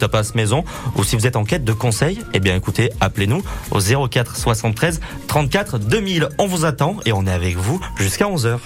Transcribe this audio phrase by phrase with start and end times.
[0.00, 0.62] Tapas Maison
[0.94, 5.00] ou si vous êtes en quête de conseils, eh bien écoutez, appelez-nous au 04 73
[5.26, 6.28] 34 2000.
[6.38, 8.60] On vous attend et on est avec vous jusqu'à 11h.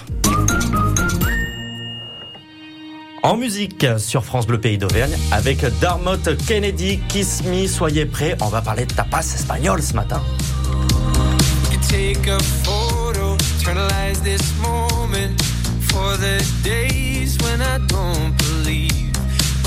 [3.23, 6.17] En musique sur France Bleu Pays d'Auvergne avec Darmot
[6.47, 10.21] Kennedy, Kiss Me, soyez prêts, on va parler de tapas espagnol ce matin.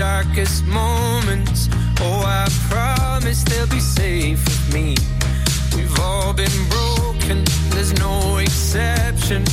[0.00, 1.68] darkest moments.
[2.00, 5.19] Oh, I promise they'll be safe with me.
[6.00, 9.44] All been broken, there's no exception.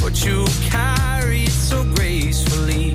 [0.00, 2.94] But you carry so gracefully.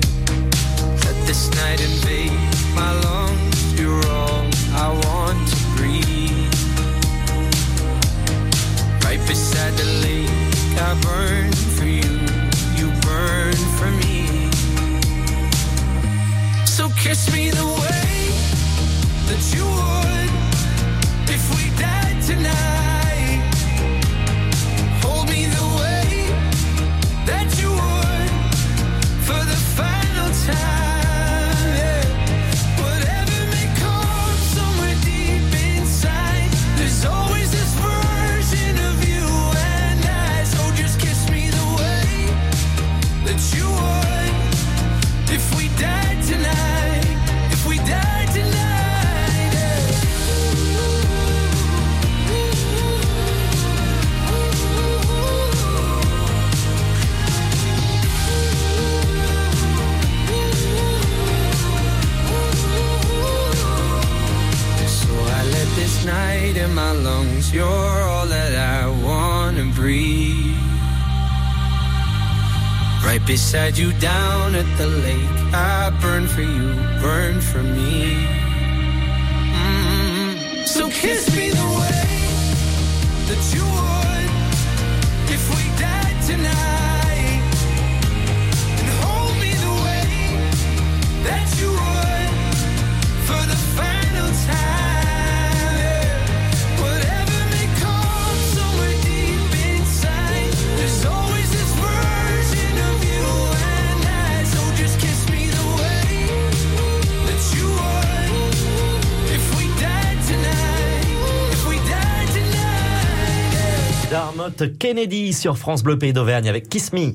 [114.64, 117.12] Kennedy sur France Bleu Pays d'Auvergne avec Kiss Me.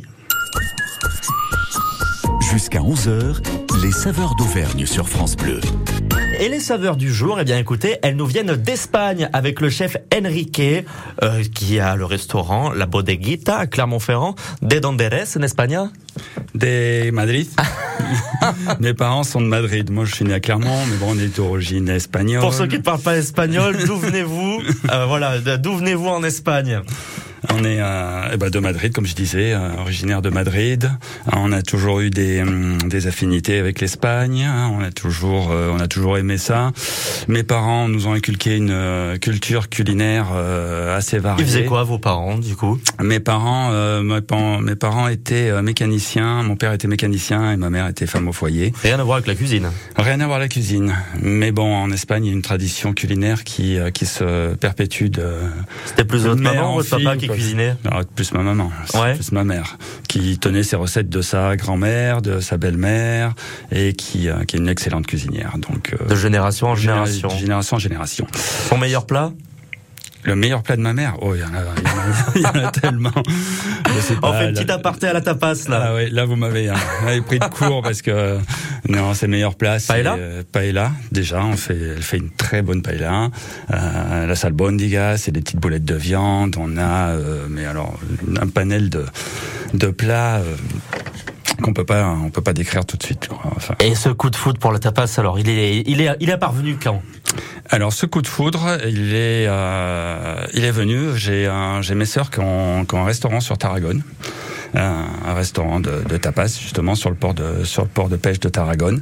[2.51, 3.37] Jusqu'à 11h,
[3.81, 5.59] les saveurs d'Auvergne sur France Bleu.
[6.39, 9.95] Et les saveurs du jour, eh bien écoutez, elles nous viennent d'Espagne avec le chef
[10.13, 10.59] Enrique
[11.23, 14.35] euh, qui a le restaurant La Bodeguita à Clermont-Ferrand.
[14.61, 15.89] De donde eres en Espagne
[16.55, 17.47] De Madrid.
[18.79, 19.89] Mes parents sont de Madrid.
[19.91, 22.41] Moi, je suis né à Clermont, mais bon, on est d'origine espagnole.
[22.41, 24.61] Pour ceux qui ne parlent pas espagnol, d'où venez-vous?
[24.91, 26.81] Euh, Voilà, d'où venez-vous en Espagne?
[27.49, 30.85] On est euh, ben, de Madrid, comme je disais, euh, originaire de Madrid.
[31.27, 34.43] Euh, On a toujours eu des, hum, des affinités avec l'Espagne.
[34.43, 34.71] hein.
[34.77, 36.71] On a toujours, euh, on a toujours aimé ça.
[37.27, 41.43] Mes parents nous ont inculqué une euh, culture culinaire euh, assez variée.
[41.43, 42.79] Ils faisaient quoi vos parents du coup?
[43.01, 44.21] Mes parents, euh, mes,
[44.75, 46.43] parents, étaient mécaniciens.
[46.43, 48.71] Mon père était mécanicien et ma mère était femme au foyer.
[48.83, 49.71] Rien à voir avec la cuisine.
[49.97, 50.95] Rien à voir avec la cuisine.
[51.21, 55.07] Mais bon, en Espagne, il y a une tradition culinaire qui, euh, qui se perpétue
[55.07, 55.25] de.
[55.85, 57.30] C'était plus votre maman votre papa qui.
[57.33, 59.15] Cuisinait Alors, plus ma maman, Ouais.
[59.15, 63.33] plus ma mère, qui tenait ses recettes de sa grand-mère, de sa belle-mère,
[63.71, 65.53] et qui, euh, qui est une excellente cuisinière.
[65.57, 67.27] Donc, euh, De génération en généra- génération.
[67.29, 68.27] de génération en génération.
[68.69, 69.31] Son meilleur plat?
[70.23, 71.61] Le meilleur plat de ma mère Oh, il y en a,
[72.35, 73.11] il y en a, tellement.
[73.87, 75.87] Je sais On pas, fait une petite aparté à la tapas là.
[75.87, 78.37] Ah ouais, là vous m'avez hein, vous m'avez pris de court parce que
[78.87, 79.87] non, c'est meilleure place.
[79.87, 83.29] Paella c'est, euh, Paella, déjà, on fait, elle fait une très bonne paella.
[83.71, 86.55] Euh, la salbondiga, c'est des petites boulettes de viande.
[86.57, 87.99] On a, euh, mais alors,
[88.39, 89.05] un panel de
[89.73, 90.55] de plats euh,
[91.61, 93.27] qu'on peut pas, on peut pas décrire tout de suite.
[93.27, 93.39] quoi.
[93.55, 96.29] Enfin, Et ce coup de foot pour la tapas, alors il est, il est, il
[96.29, 97.01] est parvenu quand?
[97.69, 101.15] Alors ce coup de foudre, il est, euh, il est venu.
[101.15, 101.49] J'ai
[101.81, 104.01] j'ai mes sœurs qui ont, qui ont un restaurant sur Tarragone,
[104.75, 108.15] un, un restaurant de, de tapas justement sur le port de sur le port de
[108.15, 108.99] pêche de Tarragone,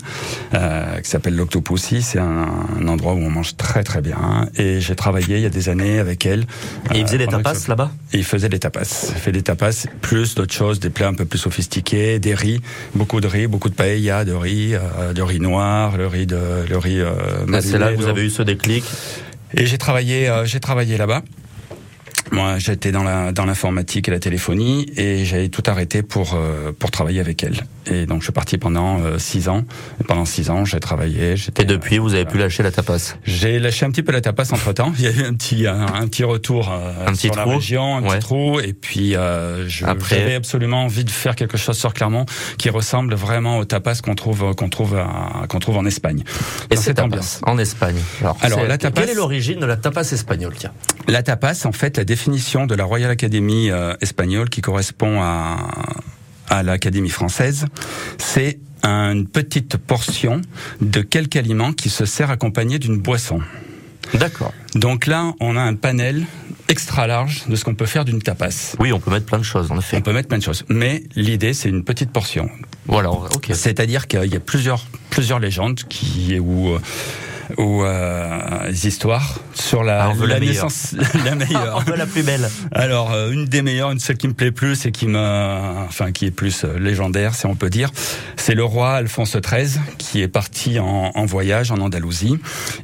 [0.53, 2.01] euh, qui s'appelle l'Octopussy.
[2.01, 2.47] C'est un,
[2.79, 4.47] un endroit où on mange très très bien.
[4.55, 6.45] Et j'ai travaillé il y a des années avec elle.
[6.93, 7.91] Et il euh, faisait des que tapas là-bas?
[8.13, 9.11] Et il faisait des tapas.
[9.15, 12.61] Il fait des tapas, plus d'autres choses, des plats un peu plus sophistiqués, des riz,
[12.95, 16.39] beaucoup de riz, beaucoup de paella, de riz, euh, de riz noir, le riz de,
[16.69, 16.99] le riz.
[16.99, 17.13] Euh,
[17.61, 18.83] C'est là que vous avez eu ce déclic?
[19.53, 21.23] et j'ai travaillé, euh, j'ai travaillé là-bas.
[22.31, 26.71] Moi, j'étais dans la dans l'informatique et la téléphonie, et j'avais tout arrêté pour euh,
[26.77, 27.65] pour travailler avec elle.
[27.91, 29.65] Et donc, je suis parti pendant euh, six ans.
[29.99, 31.33] Et pendant six ans, j'ai travaillé.
[31.57, 33.15] Et depuis, vous avez pu lâcher la tapas?
[33.23, 34.93] j'ai lâché un petit peu la tapas entre temps.
[34.99, 37.45] Il y a eu un petit un, un petit retour euh, Un petit sur la
[37.45, 38.09] région, un Ouais.
[38.17, 40.19] petit trou, et puis euh, je- Après?
[40.19, 42.25] j'avais absolument envie de faire quelque chose sur Clermont
[42.57, 44.97] qui ressemble vraiment aux tapas qu'on trouve qu'on trouve
[45.47, 46.23] qu'on trouve en Espagne.
[46.69, 47.41] Et c'est cette tapas ambiance.
[47.43, 47.95] en Espagne.
[48.21, 50.71] Alors, Alors, la tapas- quelle est l'origine de la tapas espagnole tiens?
[51.07, 55.57] La tapas, en fait, la définition de la Royal Academy euh, espagnole qui correspond à,
[56.49, 57.65] à l'Académie française,
[58.17, 60.41] c'est une petite portion
[60.81, 63.39] de quelque aliment qui se sert accompagné d'une boisson.
[64.15, 64.53] D'accord.
[64.75, 66.25] Donc là, on a un panel
[66.67, 68.75] extra large de ce qu'on peut faire d'une tapas.
[68.79, 70.01] Oui, on peut mettre plein de choses en On effet.
[70.01, 72.49] peut mettre plein de choses, mais l'idée c'est une petite portion.
[72.85, 73.51] Voilà, ok.
[73.53, 76.79] C'est-à-dire qu'il y a plusieurs plusieurs légendes qui ou euh,
[77.57, 80.65] ou euh, histoires sur la, Ah, on veut la meilleure.
[80.65, 81.83] naissance la meilleure.
[81.95, 82.49] La plus belle.
[82.71, 85.17] Alors, euh, une des meilleures, une celle qui me plaît plus et qui me,
[85.87, 87.91] enfin, qui est plus euh, légendaire, si on peut dire,
[88.35, 92.37] c'est le roi Alphonse XIII qui est parti en, en voyage en Andalousie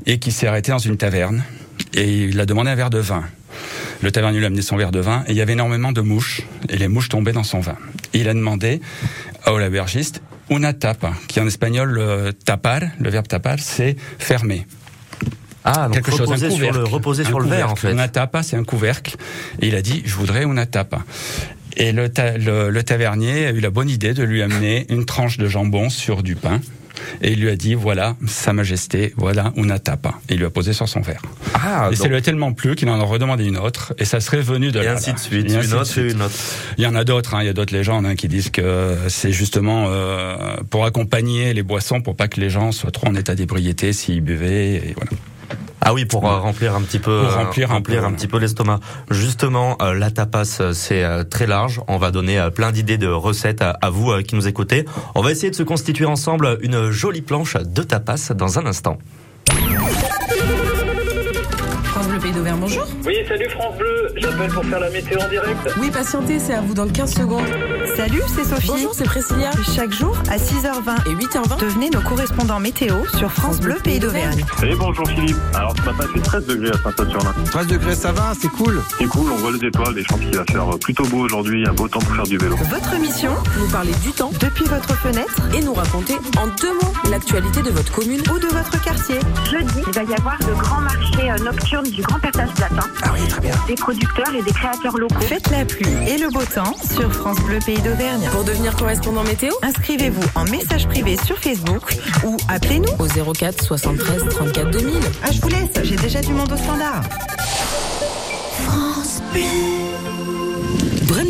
[0.06, 1.44] et qui s'est arrêté dans une taverne
[1.94, 3.23] et il a demandé un verre de vin.
[4.06, 6.00] Le tavernier lui a amené son verre de vin et il y avait énormément de
[6.02, 7.75] mouches et les mouches tombaient dans son vin.
[8.13, 8.80] Et il a demandé
[9.48, 10.22] au labergiste
[10.52, 14.68] una tapa, qui en espagnol euh, tapar, le verbe tapar, c'est fermer
[15.63, 17.92] Ah, donc quelque chose, reposer un sur le, reposer sur le verre en fait.
[17.92, 19.16] Una tapa, c'est un couvercle.
[19.60, 21.00] Et il a dit, je voudrais una tapa.
[21.75, 25.06] Et le, ta- le, le tavernier a eu la bonne idée de lui amener une
[25.06, 26.62] tranche de jambon sur du pain.
[27.21, 30.15] Et il lui a dit, voilà, Sa Majesté, voilà una tapa.
[30.30, 31.21] Et il lui a posé sur son verre.
[31.53, 33.94] Ah, et ça lui a tellement plu qu'il en a redemandé une autre.
[33.97, 34.94] Et ça serait venu de et là.
[34.94, 35.13] ainsi là.
[35.15, 36.06] de suite, Et ainsi une de autre suite.
[36.06, 36.36] et une autre.
[36.77, 37.42] Il y en a d'autres, hein.
[37.42, 41.63] il y a d'autres légendes hein, qui disent que c'est justement euh, pour accompagner les
[41.63, 44.75] boissons, pour pas que les gens soient trop en état d'ébriété s'ils buvaient.
[44.75, 45.12] Et voilà.
[45.81, 47.97] Ah oui, pour euh, remplir un petit peu, Pour euh, remplir un peu.
[48.03, 48.80] un petit peu l'estomac.
[49.12, 51.80] Justement, euh, la tapas, c'est très large.
[51.88, 54.86] On va donner plein d'idées de recettes à, à vous qui nous écoutez.
[55.13, 58.97] On va essayer de se constituer ensemble une jolie planche de tapas dans un instant.
[62.53, 62.86] Bonjour.
[63.06, 65.57] Oui, salut France Bleu, j'appelle pour faire la météo en direct.
[65.80, 67.45] Oui, patientez, c'est à vous dans 15 secondes.
[67.97, 68.68] Salut, c'est Sophie.
[68.68, 69.50] Bonjour, c'est Priscilla.
[69.75, 74.45] Chaque jour à 6h20, Et 8h20 devenez nos correspondants météo sur France Bleu Pays d'Auvergne.
[74.59, 75.38] Salut, bonjour Philippe.
[75.56, 77.33] Alors ce matin, fait 13 degrés à Saint-Saturnin.
[77.45, 78.80] 13 degrés, ça va, c'est cool.
[79.00, 81.65] C'est cool, on voit les étoiles et je pense qu'il va faire plutôt beau aujourd'hui,
[81.68, 82.56] un beau temps pour faire du vélo.
[82.69, 86.94] Votre mission, Nous parler du temps depuis votre fenêtre et nous raconter en deux mots
[87.09, 88.21] l'actualité de votre commune.
[88.31, 89.15] ou de votre quartier.
[89.50, 92.69] Jeudi, il va y avoir le grand marché euh, nocturne du Grand Passage.
[93.03, 93.54] Ah oui, très bien.
[93.68, 95.21] Des producteurs et des créateurs locaux.
[95.21, 98.27] Faites la pluie et le beau temps sur France Bleu Pays d'Auvergne.
[98.31, 102.92] Pour devenir correspondant météo Inscrivez-vous en message privé sur Facebook ou appelez-nous.
[102.99, 104.94] au 04 73 34 2000.
[105.23, 107.01] Ah, je vous laisse, j'ai déjà du monde au standard.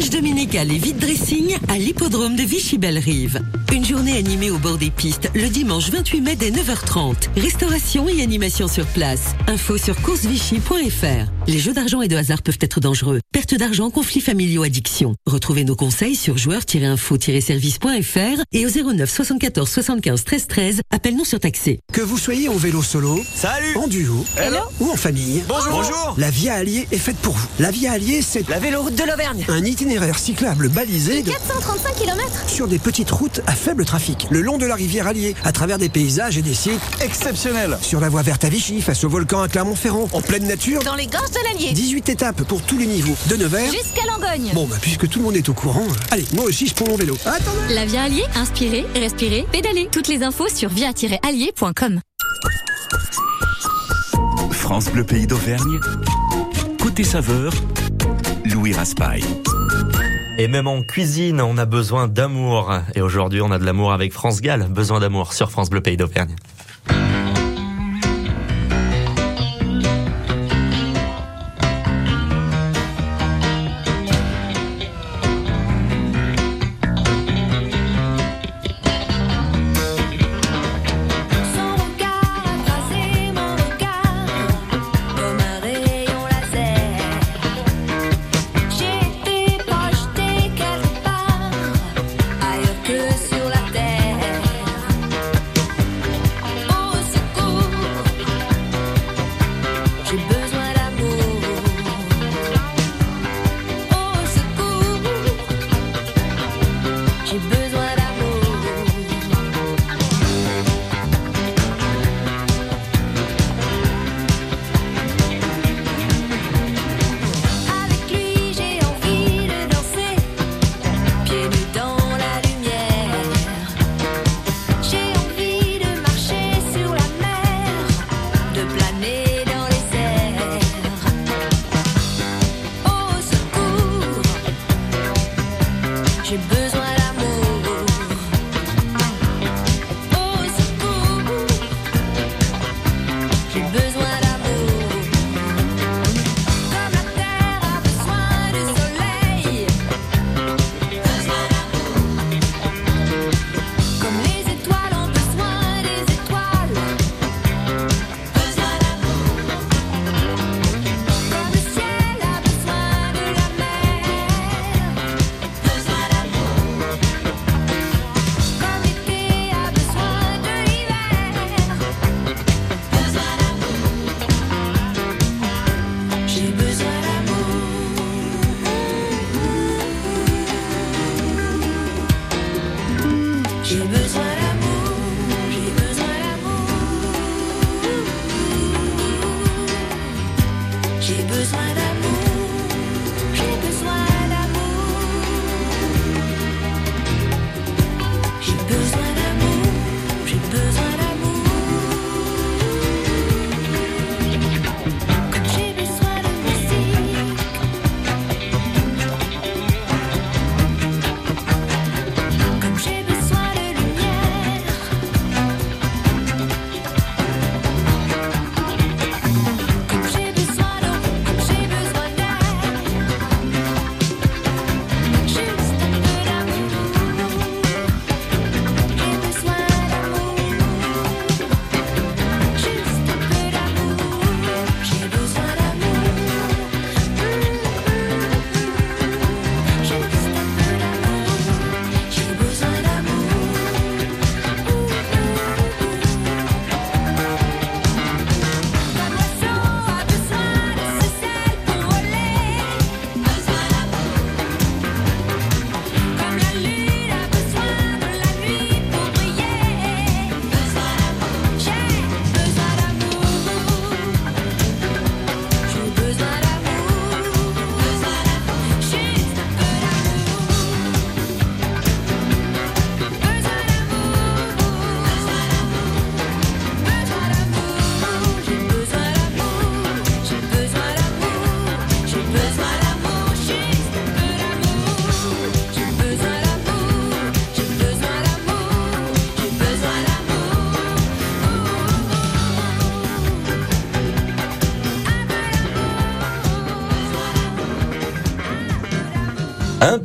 [0.06, 3.42] Brunch dominical et vide dressing à l'hippodrome de Vichy-Belle-Rive.
[3.74, 7.30] Une journée animée au bord des pistes le dimanche 28 mai dès 9h30.
[7.38, 9.36] Restauration et animation sur place.
[9.48, 11.32] Info sur coursevichy.fr.
[11.48, 13.20] Les jeux d'argent et de hasard peuvent être dangereux.
[13.32, 15.16] Perte d'argent, conflits familiaux, addiction.
[15.26, 20.82] Retrouvez nos conseils sur joueurs-info-service.fr et au 09 74 75 13 13.
[20.92, 21.80] Appelle-nous sur taxé.
[21.92, 24.26] Que vous soyez en vélo solo, Salut en duo
[24.80, 27.48] ou en famille, Bonjour Bonjour la Via Allier est faite pour vous.
[27.60, 32.50] La Via Allier, c'est La véloroute de l'Auvergne un itinéraire cyclable balisé de- 435 km
[32.50, 35.78] sur des petites routes à faible trafic, le long de la rivière Allier, à travers
[35.78, 39.42] des paysages et des sites, Exceptionnel sur la voie verte à Vichy, face au volcan
[39.42, 40.82] à Clermont-Ferrand, en pleine nature.
[40.84, 41.72] Dans les gorges de l'Allier.
[41.74, 43.72] 18 étapes pour tous les niveaux, de Nevers.
[43.72, 44.52] Jusqu'à Langogne.
[44.54, 46.88] Bon, bah, puisque tout le monde est au courant, euh, allez, moi aussi, je prends
[46.88, 47.16] mon vélo.
[47.26, 49.88] Attendez La Via Allier, inspirez, respirez, pédalez.
[49.92, 52.02] Toutes les infos sur via-allier.com.
[54.52, 55.80] France Bleu Pays d'Auvergne.
[56.96, 57.52] Tes saveurs,
[58.46, 59.22] Louis Raspail.
[60.38, 62.74] Et même en cuisine, on a besoin d'amour.
[62.94, 64.68] Et aujourd'hui, on a de l'amour avec France Gall.
[64.70, 66.36] Besoin d'amour sur France Bleu Pays d'Auvergne.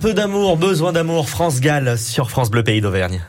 [0.01, 3.21] Peu d'amour, besoin d'amour, France Gall sur France Bleu Pays d'Auvergne.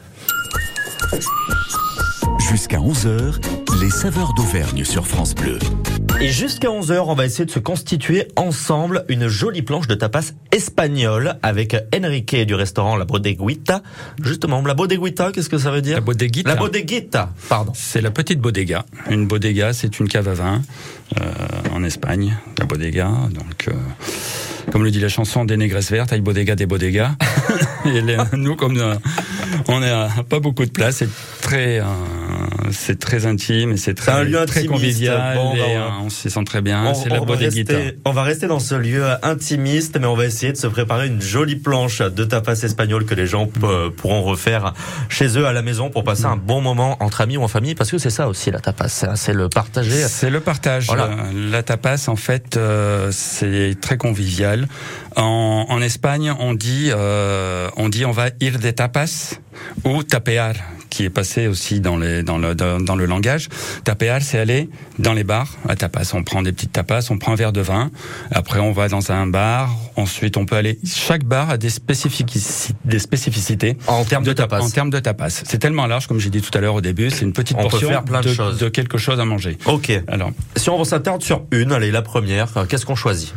[2.49, 3.35] Jusqu'à 11h,
[3.81, 5.59] les saveurs d'Auvergne sur France Bleu.
[6.21, 10.31] Et jusqu'à 11h, on va essayer de se constituer ensemble une jolie planche de tapas
[10.53, 13.81] espagnole avec Enrique du restaurant La Bodeguita.
[14.23, 15.95] Justement, La Bodeguita, qu'est-ce que ça veut dire?
[15.95, 16.49] La bodeguita.
[16.49, 17.73] La Bodeguita, pardon.
[17.75, 18.85] C'est la petite bodega.
[19.09, 20.61] Une bodega, c'est une cave à vin
[21.19, 21.23] euh,
[21.73, 23.09] en Espagne, la bodega.
[23.33, 23.73] Donc, euh,
[24.71, 27.11] comme le dit la chanson, des négresses vertes, hay bodega des bodegas.
[27.85, 28.95] Et les- nous, comme euh,
[29.67, 31.09] on n'a pas beaucoup de place, c'est
[31.41, 31.83] très, euh,
[32.71, 35.35] c'est très intime et c'est C'est un très, lieu très convivial.
[35.35, 36.85] Bon, et, bah, euh, on s'y sent très bien.
[36.85, 40.15] On, C'est la on va rester, on va rester dans ce lieu intimiste, mais on
[40.15, 43.59] va essayer de se préparer une jolie planche de tapas espagnol que les gens p-
[43.97, 44.73] pourront refaire
[45.09, 47.75] chez eux à la maison pour passer un bon moment entre amis ou en famille,
[47.75, 49.91] parce que c'est ça aussi la tapas, c'est c'est le partager.
[50.07, 50.87] C'est le partage.
[50.87, 51.05] Voilà.
[51.05, 54.67] Euh, La tapas, en fait, euh, c'est très convivial.
[55.15, 59.35] En, en Espagne, on dit, euh, on dit, on va ir de tapas
[59.83, 60.53] ou tapear,
[60.91, 63.47] qui est passé aussi dans, les, dans, le, dans, dans le langage.
[63.85, 64.69] Tapear, c'est aller
[64.99, 66.11] dans les bars à tapas.
[66.13, 67.89] On prend des petites tapas, on prend un verre de vin.
[68.29, 69.75] Après, on va dans un bar.
[69.95, 70.77] Ensuite, on peut aller.
[70.85, 74.61] Chaque bar a des, spécifici- des spécificités En termes de tapas.
[74.61, 75.29] en termes de tapas.
[75.29, 77.63] C'est tellement large, comme j'ai dit tout à l'heure au début, c'est une petite On
[77.63, 78.57] peut portion faire plein de choses.
[78.59, 79.57] de quelque chose à manger.
[79.65, 79.91] Ok.
[80.07, 83.33] Alors, Si on s'attarde sur une, allez, la première, qu'est-ce qu'on choisit?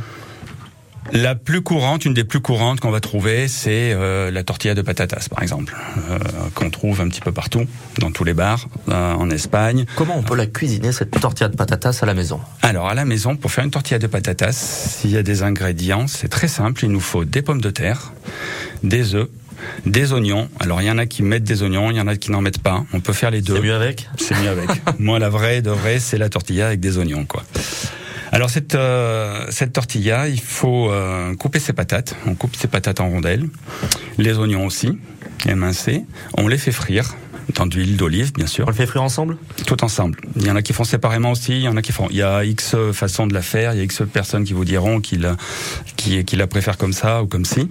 [1.13, 4.83] La plus courante, une des plus courantes qu'on va trouver, c'est euh, la tortilla de
[4.83, 5.77] patatas, par exemple,
[6.11, 6.19] euh,
[6.55, 7.67] qu'on trouve un petit peu partout,
[7.99, 9.85] dans tous les bars euh, en Espagne.
[9.97, 12.41] Comment on peut la cuisiner, cette tortilla de patatas à la maison?
[12.63, 16.07] Alors à la maison, pour faire une tortilla de patatas, s'il y a des ingrédients,
[16.07, 16.85] c'est très simple.
[16.85, 18.13] Il nous faut des pommes de terre,
[18.83, 19.29] des œufs,
[19.87, 20.49] des oignons.
[20.59, 22.41] Alors il y en a qui mettent des oignons, il y en a qui n'en
[22.41, 22.85] mettent pas.
[22.93, 23.57] On peut faire les deux.
[23.57, 24.09] C'est mieux avec?
[24.17, 24.71] C'est mieux avec.
[24.99, 27.45] Moi, la vraie de vraie, c'est la tortilla avec des oignons, quoi.
[28.35, 32.17] Alors cette euh, cette tortilla, il faut euh, couper ses patates.
[32.27, 33.47] On coupe ses patates en rondelles,
[34.19, 34.99] les oignons aussi,
[35.47, 36.05] émincés.
[36.37, 37.15] On les fait frire
[37.55, 38.65] dans de l'huile d'olive, bien sûr.
[38.67, 39.37] On le fait frire ensemble?
[39.69, 40.19] Tout ensemble.
[40.35, 42.09] Il y en a qui font séparément aussi, il y en a qui font.
[42.11, 44.65] Il y a X façons de la faire, il y a X personnes qui vous
[44.65, 45.37] diront qu'ils la,
[45.95, 47.69] qui, qui la préfèrent comme ça ou comme ci.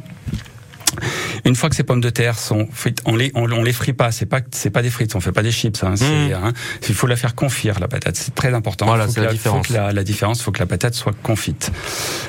[1.46, 3.94] Une fois que ces pommes de terre sont frites, on les on, on les frit
[3.94, 4.12] pas.
[4.12, 5.84] C'est pas c'est pas des frites, on fait pas des chips.
[5.84, 6.34] Hein, Mmh.
[6.34, 6.54] hein,
[6.88, 8.16] il faut la faire confire la patate.
[8.16, 8.86] C'est très important.
[8.86, 9.68] Voilà, c'est la faut différence.
[9.68, 11.72] que la, la différence, faut que la patate soit confite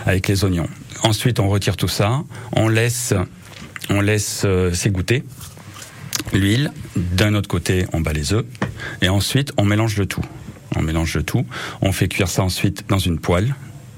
[0.06, 0.68] avec les oignons.
[1.02, 3.14] Ensuite, on retire tout ça, on laisse
[3.90, 5.24] on laisse euh, s'égoutter
[6.32, 6.72] l'huile.
[6.96, 8.44] D'un autre côté, on bat les œufs
[9.02, 10.22] et ensuite on mélange le tout.
[10.76, 11.46] On mélange le tout.
[11.82, 13.54] On fait cuire ça ensuite dans une poêle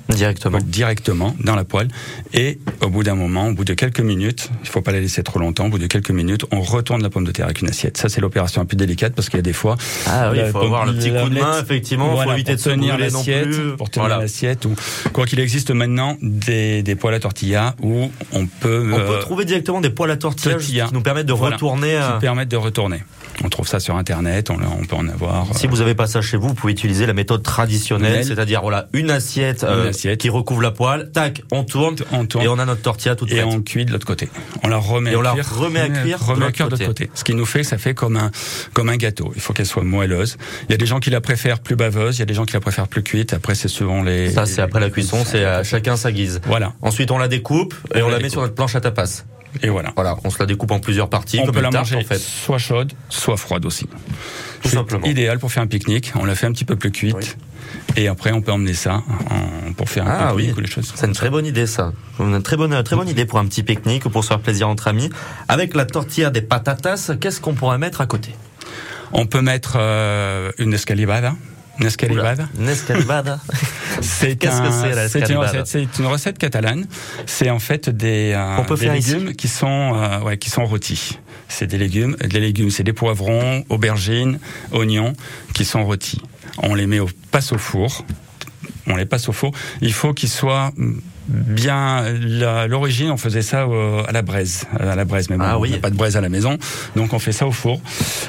[0.09, 0.59] Directement.
[0.63, 1.89] directement dans la poêle.
[2.33, 5.23] Et au bout d'un moment, au bout de quelques minutes, il faut pas la laisser
[5.23, 7.69] trop longtemps, au bout de quelques minutes, on retourne la pomme de terre avec une
[7.69, 7.97] assiette.
[7.97, 9.77] Ça, c'est l'opération la plus délicate parce qu'il y a des fois.
[10.07, 12.57] Ah oui, il faut avoir le petit coup de main, effectivement, il voilà, faut éviter
[12.57, 13.77] de tenir l'assiette.
[13.77, 14.23] Pour tenir Voilà.
[14.23, 14.75] l'assiette ou
[15.13, 19.19] quoi qu'il existe maintenant des, des poêles à tortilla où on peut, On euh, peut
[19.21, 20.87] trouver directement des poêles à tortilla tortilla.
[20.87, 21.57] qui nous permettent de Voilà.
[21.57, 21.97] retourner.
[21.97, 23.03] euh, qui permettent de retourner.
[23.45, 25.47] On trouve ça sur internet, on, on peut en avoir.
[25.55, 28.25] Si vous n'avez pas ça chez vous, vous pouvez utiliser la méthode traditionnelle, Nel.
[28.25, 30.21] c'est-à-dire voilà une assiette, Une euh, assiette.
[30.21, 32.45] qui recouvre la poêle, tac, on tourne, on tourne.
[32.45, 33.47] et on a notre tortilla toute et prête.
[33.47, 34.29] on cuit de l'autre côté.
[34.63, 35.55] On la remet Et à on la cuire.
[35.59, 37.11] remet à cuire de remet à l'autre cuire de l'autre côté.
[37.15, 38.31] Ce qui nous fait, ça fait comme un
[38.73, 39.33] comme un gâteau.
[39.35, 40.37] Il faut qu'elle soit moelleuse.
[40.69, 42.45] Il y a des gens qui la préfèrent plus baveuse, il y a des gens
[42.45, 43.33] qui la préfèrent plus cuite.
[43.33, 44.31] Après, c'est souvent les.
[44.31, 46.41] Ça, c'est après la cuisson, c'est à chacun sa guise.
[46.47, 46.73] Voilà.
[46.83, 49.25] Ensuite, on la découpe et On on, la la met sur notre planche à tapas.
[49.63, 49.93] Et voilà.
[49.95, 52.07] Voilà, on se la découpe en plusieurs parties, On comme peut la tarte manger en
[52.07, 52.19] fait.
[52.19, 53.87] soit chaude, soit froide aussi.
[54.63, 55.07] Tout simplement.
[55.07, 56.13] Idéal pour faire un pique-nique.
[56.17, 57.39] On la fait un petit peu plus cuite.
[57.95, 60.67] Et après, on peut emmener ça en- pour faire un Ah oui, pique-nique ou les
[60.67, 60.93] choses.
[60.95, 61.93] c'est une très bonne idée ça.
[62.19, 64.69] Une très bonne, très bonne idée pour un petit pique-nique ou pour se faire plaisir
[64.69, 65.09] entre amis.
[65.49, 68.35] Avec la tortilla des patatas, qu'est-ce qu'on pourrait mettre à côté?
[69.13, 71.35] On peut mettre euh, une escalivada.
[71.79, 72.49] Une escalivada.
[72.59, 73.39] Une escalivada.
[74.03, 76.87] C'est Qu'est-ce que c'est, la c'est une recette, c'est une recette catalane.
[77.25, 79.15] C'est en fait des, euh, Qu'on peut des faire ici?
[79.15, 81.19] légumes qui sont euh, ouais, qui sont rôtis.
[81.49, 84.39] C'est des légumes, des légumes, c'est des poivrons, aubergines,
[84.73, 85.15] oignons
[85.55, 86.21] qui sont rôtis.
[86.63, 88.05] On les met au passe au four.
[88.87, 89.53] On les passe au four.
[89.81, 90.73] Il faut qu'ils soient
[91.29, 92.05] bien.
[92.69, 95.29] L'origine, on faisait ça euh, à la braise, à la braise.
[95.31, 95.71] Mais bon, Ah on oui.
[95.71, 96.57] n'a pas de braise à la maison,
[96.95, 97.81] donc on fait ça au four,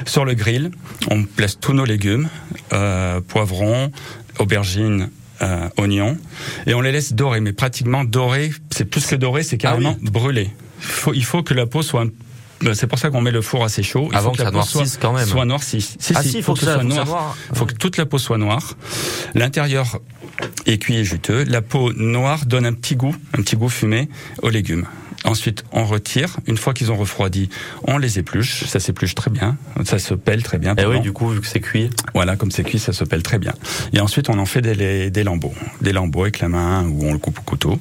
[0.04, 0.70] sur le grill.
[1.10, 2.28] On place tous nos légumes,
[2.72, 3.92] euh, poivrons,
[4.40, 5.10] aubergines,
[5.42, 6.18] euh, oignons,
[6.66, 8.50] et on les laisse dorer, mais pratiquement dorer.
[8.70, 10.08] C'est plus que dorer, c'est carrément Ah.
[10.80, 12.02] Il faut, il faut que la peau soit.
[12.02, 12.10] un-
[12.74, 14.08] C'est pour ça qu'on met le four assez chaud.
[14.12, 15.26] Il Avant faut que ça peau soit, noircisse quand même.
[15.26, 15.80] Soit noircie.
[15.98, 17.06] Si, Ah si, si, il faut que ça- soit faut que ça noir.
[17.06, 17.36] noir.
[17.52, 18.76] Il faut que toute la peau soit noire.
[19.34, 20.00] L'intérieur
[20.66, 21.44] est cuit et juteux.
[21.44, 24.08] La peau noire donne un petit goût, un petit goût fumé
[24.42, 24.86] aux légumes.
[25.24, 26.36] Ensuite, on retire.
[26.46, 27.50] Une fois qu'ils ont refroidi,
[27.82, 28.64] on les épluche.
[28.66, 29.56] Ça s'épluche très bien.
[29.84, 30.74] Ça se pèle très bien.
[30.76, 31.00] Et oui, pardon.
[31.00, 31.90] du coup, vu que c'est cuit.
[32.14, 33.52] Voilà, comme c'est cuit, ça se pèle très bien.
[33.92, 35.52] Et ensuite, on en fait des, des lambeaux.
[35.80, 37.80] Des lambeaux avec la main ou on le coupe au couteau.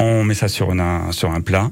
[0.00, 1.70] On met ça sur, une, sur un plat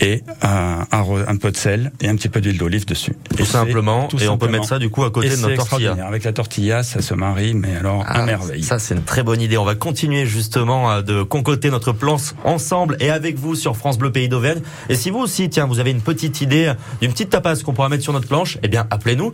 [0.00, 0.46] et euh,
[0.90, 3.14] un, un peu de sel et un petit peu d'huile d'olive dessus.
[3.36, 4.06] Tout Et simplement.
[4.08, 5.96] tout et on peut mettre ça du coup à côté Et de notre tortilla.
[6.06, 8.62] Avec la tortilla, ça se marie, mais alors Ah, à merveille.
[8.62, 9.56] Ça, c'est une très bonne idée.
[9.58, 14.10] On va continuer justement de concocter notre plan ensemble et avec vous sur France Bleu
[14.12, 14.60] Pays d'Auvergne.
[14.88, 17.88] Et si vous aussi, tiens, vous avez une petite idée d'une petite tapas qu'on pourra
[17.88, 19.32] mettre sur notre planche, eh bien, appelez-nous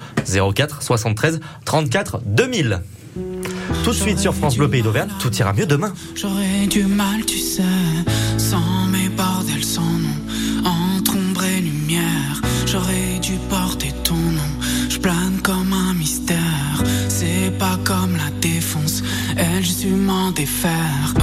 [0.55, 2.81] 04 73 34 2000.
[3.85, 5.93] Tout de suite sur France Bleu Pays d'Auvergne, tout ira mieux demain.
[6.15, 7.63] J'aurais du mal, tu sais,
[8.39, 14.53] sans mes bordels, sans nom, entre ombre et lumière, j'aurais dû porter ton nom.
[14.89, 19.03] Je plane comme un mystère, c'est pas comme la défense,
[19.37, 21.15] elle, je suis m'en défaire.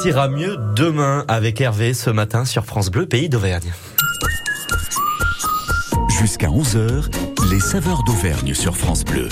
[0.00, 3.72] Tout ira mieux demain avec Hervé ce matin sur France Bleu, pays d'Auvergne.
[6.18, 7.10] Jusqu'à 11h,
[7.50, 9.28] les saveurs d'Auvergne sur France Bleu.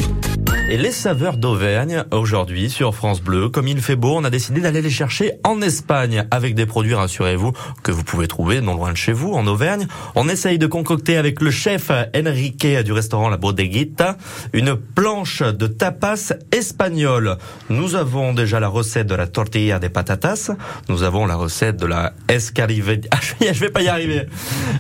[0.71, 4.61] Et les saveurs d'Auvergne, aujourd'hui sur France Bleu, comme il fait beau, on a décidé
[4.61, 7.53] d'aller les chercher en Espagne avec des produits, rassurez-vous,
[7.83, 9.87] que vous pouvez trouver non loin de chez vous, en Auvergne.
[10.15, 14.19] On essaye de concocter avec le chef Enrique du restaurant La Bodeguita
[14.53, 17.39] une planche de tapas espagnole.
[17.71, 20.51] Nous avons déjà la recette de la tortilla de patatas.
[20.91, 23.09] Nous avons la recette de la escalivada.
[23.41, 24.27] Ah, je vais- pas y arriver.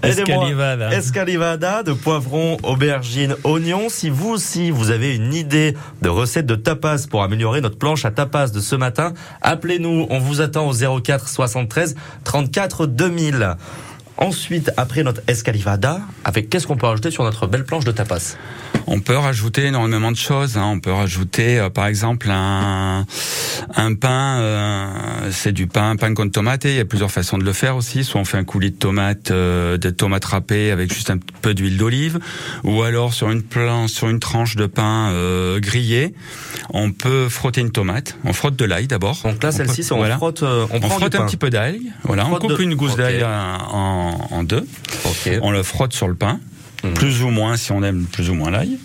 [0.02, 0.92] Escalivada.
[0.92, 3.88] Escalivada de poivrons, aubergines, oignons.
[3.88, 8.04] Si vous aussi vous avez une idée de recette de tapas pour améliorer notre planche
[8.04, 9.12] à tapas de ce matin,
[9.42, 10.06] appelez-nous.
[10.10, 13.56] On vous attend au 04 73 34 2000.
[14.20, 18.36] Ensuite, après notre escalivada, avec qu'est-ce qu'on peut rajouter sur notre belle planche de tapas
[18.88, 20.56] On peut rajouter énormément de choses.
[20.56, 20.64] hein.
[20.66, 23.06] On peut rajouter, euh, par exemple, un,
[23.76, 24.38] un pain.
[24.40, 26.64] euh, c'est du pain, pain con tomate.
[26.64, 28.02] Il y a plusieurs façons de le faire aussi.
[28.02, 31.54] Soit on fait un coulis de tomate, euh, de tomates râpées avec juste un peu
[31.54, 32.18] d'huile d'olive,
[32.64, 36.12] ou alors sur une planche, sur une tranche de pain euh, grillé,
[36.70, 38.16] on peut frotter une tomate.
[38.24, 39.20] On frotte de l'ail d'abord.
[39.22, 40.16] Donc là, On celle-ci, peut- c'est on voilà.
[40.16, 41.26] frotte, euh, on, On, frotte un pain.
[41.26, 41.92] petit peu d'ail.
[42.02, 44.66] Voilà, on frotte coupe de- une gousse d'ail euh, en, en deux.
[45.42, 46.40] On le frotte sur le pain,
[46.84, 46.94] Mhm.
[46.94, 48.78] plus ou moins si on aime plus ou moins l'ail.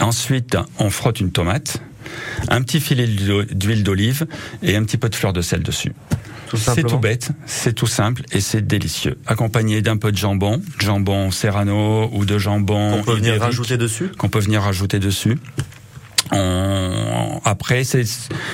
[0.00, 1.78] Ensuite, on frotte une tomate,
[2.48, 4.26] un petit filet d'huile d'olive
[4.62, 5.92] et un petit peu de fleur de sel dessus.
[6.54, 9.16] C'est tout bête, c'est tout simple et c'est délicieux.
[9.26, 14.08] Accompagné d'un peu de jambon, jambon serrano ou de jambon On peut venir rajouter dessus
[14.18, 15.38] qu'on peut venir rajouter dessus.
[16.30, 18.06] On- Après, il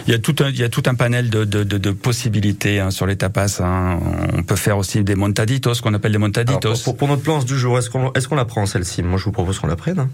[0.09, 2.81] y a tout un il y a tout un panel de, de, de, de possibilités
[2.81, 3.61] hein, sur les tapas.
[3.61, 3.98] hein.
[4.37, 6.74] On peut faire aussi des montaditos, qu'on appelle des montaditos.
[6.85, 9.02] pour, pour notre planche du jour, est-ce qu'on est qu'on la prend celle-ci?
[9.02, 9.98] Moi, je vous propose qu'on la prenne.
[10.00, 10.09] hein.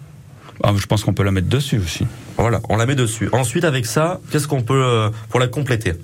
[0.62, 2.07] Ah, je pense qu'on peut la mettre dessus aussi.
[2.37, 3.29] Voilà, on la met dessus.
[3.33, 5.95] Ensuite, avec ça, qu'est-ce qu'on peut euh, pour la compléter?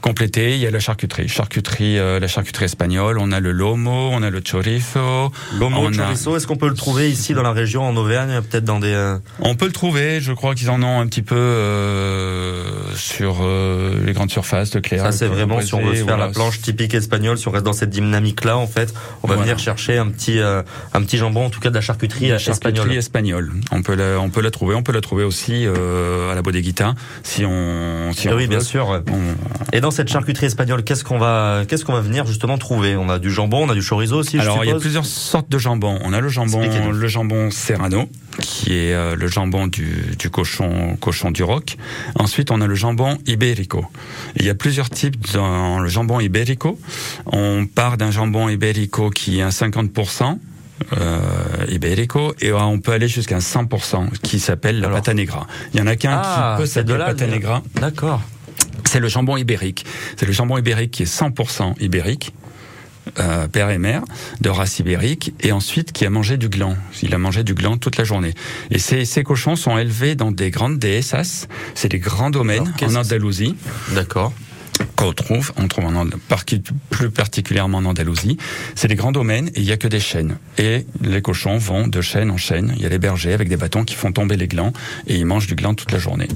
[0.00, 1.28] Compléter, il y a la charcuterie.
[1.28, 3.18] Charcuterie, euh, la charcuterie espagnole.
[3.18, 5.30] On a le lomo, on a le chorizo.
[5.58, 8.40] Lomo on a- chorizo, est-ce qu'on peut le trouver ici dans la région, en Auvergne,
[8.42, 8.92] peut-être dans des...
[8.92, 10.20] euh, On peut le trouver.
[10.20, 14.80] Je crois qu'ils en ont un petit peu euh, sur euh, les grandes surfaces de
[14.80, 15.04] Cléa.
[15.04, 17.64] Ça, c'est vraiment si on veut se faire la planche typique espagnole, si on reste
[17.64, 19.42] dans cette dynamique-là, en fait, on va Voilà.
[19.42, 20.62] venir chercher un petit, euh,
[20.94, 23.50] un petit jambon, en tout cas de la charcuterie, La charcuterie espagnole.
[23.50, 23.52] espagnole.
[23.72, 24.74] On peut la, on peut la trouver.
[24.74, 28.12] On peut la trouver aussi euh, à la bodeguita si on.
[28.12, 28.48] Si Eh on oui, veut.
[28.48, 28.88] bien sûr.
[28.88, 29.00] ouais.
[29.72, 32.96] Et dans cette charcuterie espagnole, qu'est-ce qu'on va, qu'est-ce qu'on va venir justement trouver?
[32.96, 34.36] On a du jambon, on a du chorizo aussi.
[34.36, 35.98] je Alors il y a plusieurs sortes de jambon.
[36.04, 38.08] On a le jambon, le jambon serrano,
[38.40, 41.76] qui est euh, le jambon du, du cochon, cochon du roc.
[42.14, 43.84] Ensuite, on a le jambon ibérico.
[44.36, 46.78] Il y a plusieurs types dans le jambon ibérico.
[47.26, 50.38] On part d'un jambon ibérico qui est à 50%.
[50.98, 51.18] Euh,
[51.68, 55.46] ibérico et on peut aller jusqu'à 100% qui s'appelle la pata negra.
[55.74, 57.62] Il y en a qu'un Ah, qui peut s'appeler pata negra.
[57.74, 58.22] D'accord.
[58.86, 59.84] C'est le jambon ibérique.
[60.16, 62.32] C'est le jambon ibérique qui est 100% ibérique.
[63.18, 64.02] euh, père et mère
[64.40, 66.76] de race ibérique et ensuite qui a mangé du gland.
[67.02, 68.34] Il a mangé du gland toute la journée.
[68.70, 71.46] Et ces, ces cochons sont élevés dans des grandes dehesas.
[71.74, 73.56] C'est des grands domaines Alors, en Andalousie.
[73.94, 74.32] D'accord.
[74.96, 76.06] Qu'on trouve, on trouve en
[76.90, 78.38] plus particulièrement en Andalousie.
[78.74, 80.36] C'est des grands domaines et il y a que des chênes.
[80.58, 82.72] Et les cochons vont de chêne en chêne.
[82.76, 84.72] Il y a les bergers avec des bâtons qui font tomber les glands
[85.06, 86.28] et ils mangent du gland toute la journée.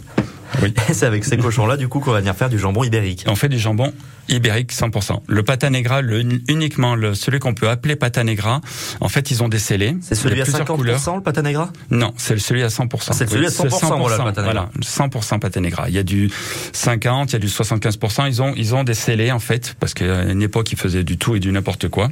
[0.63, 0.73] Oui.
[0.93, 3.25] C'est avec ces cochons-là, du coup, qu'on va venir faire du jambon ibérique.
[3.27, 3.93] On fait du jambon
[4.29, 5.21] ibérique 100%.
[5.27, 8.61] Le pata negra, le, uniquement le, celui qu'on peut appeler pata negra,
[9.01, 9.97] en fait, ils ont des scellés.
[10.01, 11.01] C'est celui à plusieurs 50%, couleurs.
[11.17, 11.71] le pata negra?
[11.91, 13.07] Non, c'est celui à 100%.
[13.09, 14.43] Ah, c'est celui à 100%, voilà, le pata negra.
[14.43, 15.89] Voilà, 100% pata negra.
[15.89, 16.31] Il y a du
[16.73, 18.29] 50, il y a du 75%.
[18.29, 21.19] Ils ont, ils ont des scellés, en fait, parce qu'à une époque, ils faisaient du
[21.19, 22.11] tout et du n'importe quoi.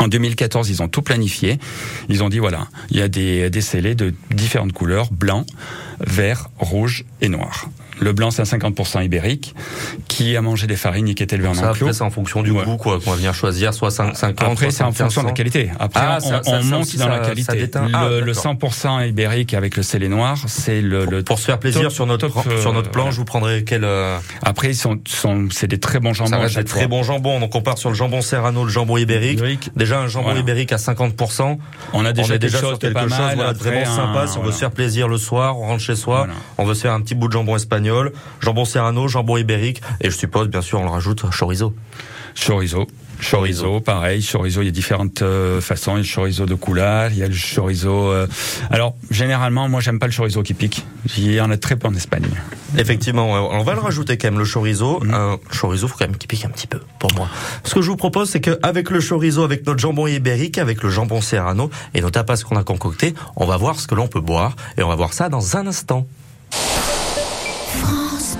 [0.00, 1.58] En 2014, ils ont tout planifié.
[2.08, 5.44] Ils ont dit voilà, il y a des, des scellés de différentes couleurs, blanc,
[6.00, 7.68] vert, rouge et noir.
[8.00, 9.54] Le blanc, c'est un 50% ibérique,
[10.08, 11.64] qui a mangé des farines et qui est élevé en enclos.
[11.68, 14.70] après, c'est en fonction du goût, quoi, qu'on va venir choisir, soit 5, 50, Après,
[14.70, 15.34] c'est en 75, fonction de la 100.
[15.34, 15.70] qualité.
[15.78, 17.56] Après, Ah, on, ça- ça- on ça monte dans la qualité.
[17.58, 18.42] le, Ah, le d'accord.
[18.42, 22.06] 100% ibérique avec le scellé noir, c'est le, le Pour se faire plaisir top- sur
[22.06, 23.16] notre top, euh, sur notre planche, voilà.
[23.18, 26.30] vous prendrez quel euh, Après, ils sont, sont c'est des très bons jambons.
[26.30, 27.38] ça à reste des très bons jambons.
[27.40, 29.70] Donc on part sur le jambon serrano, le jambon ibérique.
[29.76, 30.40] Déjà un jambon Voilà.
[30.40, 31.58] ibérique à 50%.
[31.92, 34.26] On a déjà on quelque déjà chose sur quelque voilà, vraiment sympa.
[34.26, 36.26] si on veut se faire plaisir le soir, on rentre chez soi,
[36.58, 37.89] on veut se faire un petit bout de jambon espagnol,
[38.40, 41.74] jambon serrano, jambon ibérique, et je suppose bien sûr on le rajoute chorizo.
[42.34, 42.86] Chorizo.
[43.20, 44.22] Chorizo, pareil.
[44.22, 45.92] Chorizo, il y a différentes euh, façons.
[45.92, 48.10] Il y a le chorizo de couleur, il y a le chorizo.
[48.12, 48.26] euh,
[48.70, 50.86] Alors, généralement, moi, j'aime pas le chorizo qui pique.
[51.18, 52.24] Il y en a très peu en Espagne.
[52.78, 55.00] Effectivement, on va le rajouter quand même le chorizo.
[55.00, 55.12] Mm.
[55.12, 57.28] Un chorizo, faut quand même qu'il pique un petit peu pour moi.
[57.64, 60.88] Ce que je vous propose, c'est qu'avec le chorizo, avec notre jambon ibérique, avec le
[60.88, 64.20] jambon serrano et nos tapas qu'on a concoctés, on va voir ce que l'on peut
[64.20, 66.06] boire et on va voir ça dans un instant.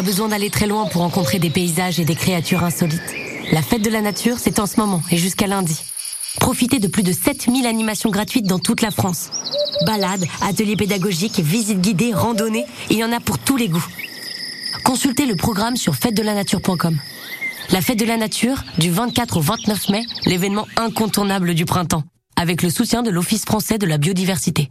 [0.00, 3.02] Pas besoin d'aller très loin pour rencontrer des paysages et des créatures insolites.
[3.52, 5.78] La fête de la nature, c'est en ce moment et jusqu'à lundi.
[6.40, 9.28] Profitez de plus de 7000 animations gratuites dans toute la France.
[9.84, 13.86] Balades, ateliers pédagogiques, visites guidées, randonnées, il y en a pour tous les goûts.
[14.84, 16.96] Consultez le programme sur fête-de-la-nature.com.
[17.68, 22.04] La fête de la nature, du 24 au 29 mai, l'événement incontournable du printemps,
[22.36, 24.70] avec le soutien de l'Office français de la biodiversité.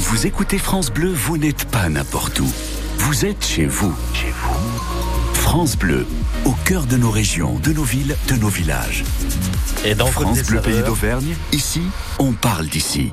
[0.00, 2.50] Vous écoutez France Bleu, vous n'êtes pas n'importe où.
[2.96, 3.94] Vous êtes chez vous.
[4.14, 5.34] Chez vous.
[5.34, 6.06] France Bleu,
[6.46, 9.04] au cœur de nos régions, de nos villes, de nos villages.
[9.84, 11.82] Et dans France Bleu Pays d'Auvergne, ici,
[12.18, 13.12] on parle d'ici.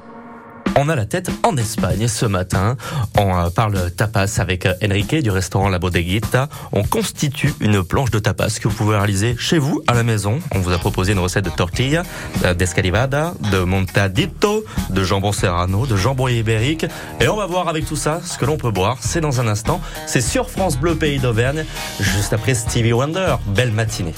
[0.76, 2.78] On a la tête en Espagne ce matin.
[3.18, 6.50] On euh, parle tapas avec euh, Enrique du restaurant La Bodeguita.
[6.72, 10.40] On constitue une planche de tapas que vous pouvez réaliser chez vous à la maison.
[10.52, 12.04] On vous a proposé une recette de tortilla,
[12.46, 16.86] euh, d'escalivada, de montadito, de jambon serrano, de jambon ibérique.
[17.22, 18.98] Et on va voir avec tout ça ce que l'on peut boire.
[19.02, 19.82] C'est dans un instant.
[20.06, 21.66] C'est sur France Bleu Pays d'Auvergne,
[22.00, 23.36] juste après Stevie Wonder.
[23.48, 24.14] Belle matinée.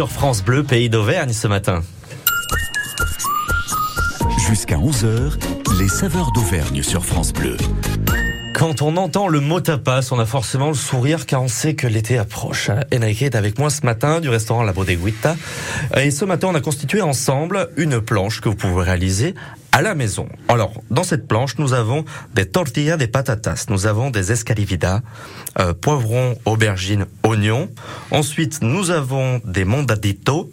[0.00, 1.82] Sur France Bleu, pays d'Auvergne ce matin.
[4.48, 5.34] Jusqu'à 11h,
[5.78, 7.58] les saveurs d'Auvergne sur France Bleu.
[8.54, 11.86] Quand on entend le mot tapas, on a forcément le sourire car on sait que
[11.86, 12.70] l'été approche.
[12.94, 15.36] Enrique est avec moi ce matin du restaurant La Bodeguita.
[15.94, 19.34] Et ce matin, on a constitué ensemble une planche que vous pouvez réaliser
[19.72, 20.28] à la maison.
[20.48, 22.04] Alors, dans cette planche, nous avons
[22.34, 25.00] des tortillas de patatas, nous avons des escalividas,
[25.58, 27.70] euh, poivrons, aubergines, oignons.
[28.10, 30.50] Ensuite, nous avons des mondaditos,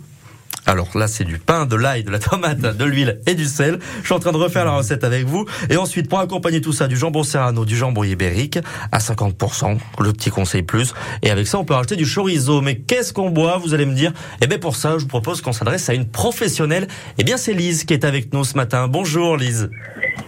[0.68, 3.80] alors là, c'est du pain, de l'ail, de la tomate, de l'huile et du sel.
[4.02, 5.46] Je suis en train de refaire la recette avec vous.
[5.70, 8.60] Et ensuite, pour accompagner tout ça, du jambon serrano, du jambon ibérique
[8.92, 10.94] à 50%, le petit conseil plus.
[11.24, 12.60] Et avec ça, on peut rajouter du chorizo.
[12.60, 14.12] Mais qu'est-ce qu'on boit Vous allez me dire?
[14.42, 16.88] Eh bien, pour ça, je vous propose qu'on s'adresse à une professionnelle.
[17.18, 18.90] Eh bien, c'est Lise qui est avec nous ce matin.
[18.90, 19.70] Bonjour Lise.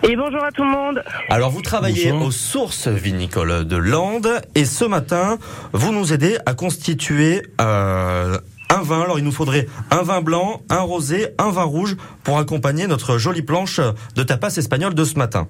[0.03, 1.03] Et bonjour à tout le monde.
[1.29, 4.41] Alors, vous travaillez aux sources vinicoles de Landes.
[4.55, 5.37] Et ce matin,
[5.73, 7.41] vous nous aidez à constituer...
[7.59, 8.37] Euh,
[8.79, 9.01] un vin.
[9.01, 13.17] Alors il nous faudrait un vin blanc, un rosé, un vin rouge pour accompagner notre
[13.17, 13.79] jolie planche
[14.15, 15.47] de tapas espagnol de ce matin.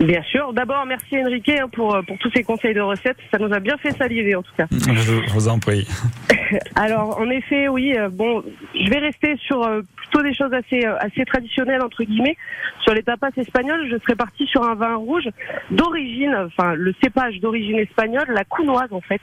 [0.00, 0.52] Bien sûr.
[0.52, 3.16] D'abord, merci Enrique hein, pour, pour tous ces conseils de recettes.
[3.30, 4.66] Ça nous a bien fait saliver en tout cas.
[4.70, 5.86] Je vous en prie.
[6.74, 7.96] Alors, en effet, oui.
[7.96, 8.42] euh, bon,
[8.74, 12.36] je vais rester sur euh, plutôt des choses assez euh, assez traditionnelles entre guillemets.
[12.82, 15.28] Sur les tapas espagnols, je serais partie sur un vin rouge
[15.70, 19.20] d'origine, enfin le cépage d'origine espagnole, la counoise en fait.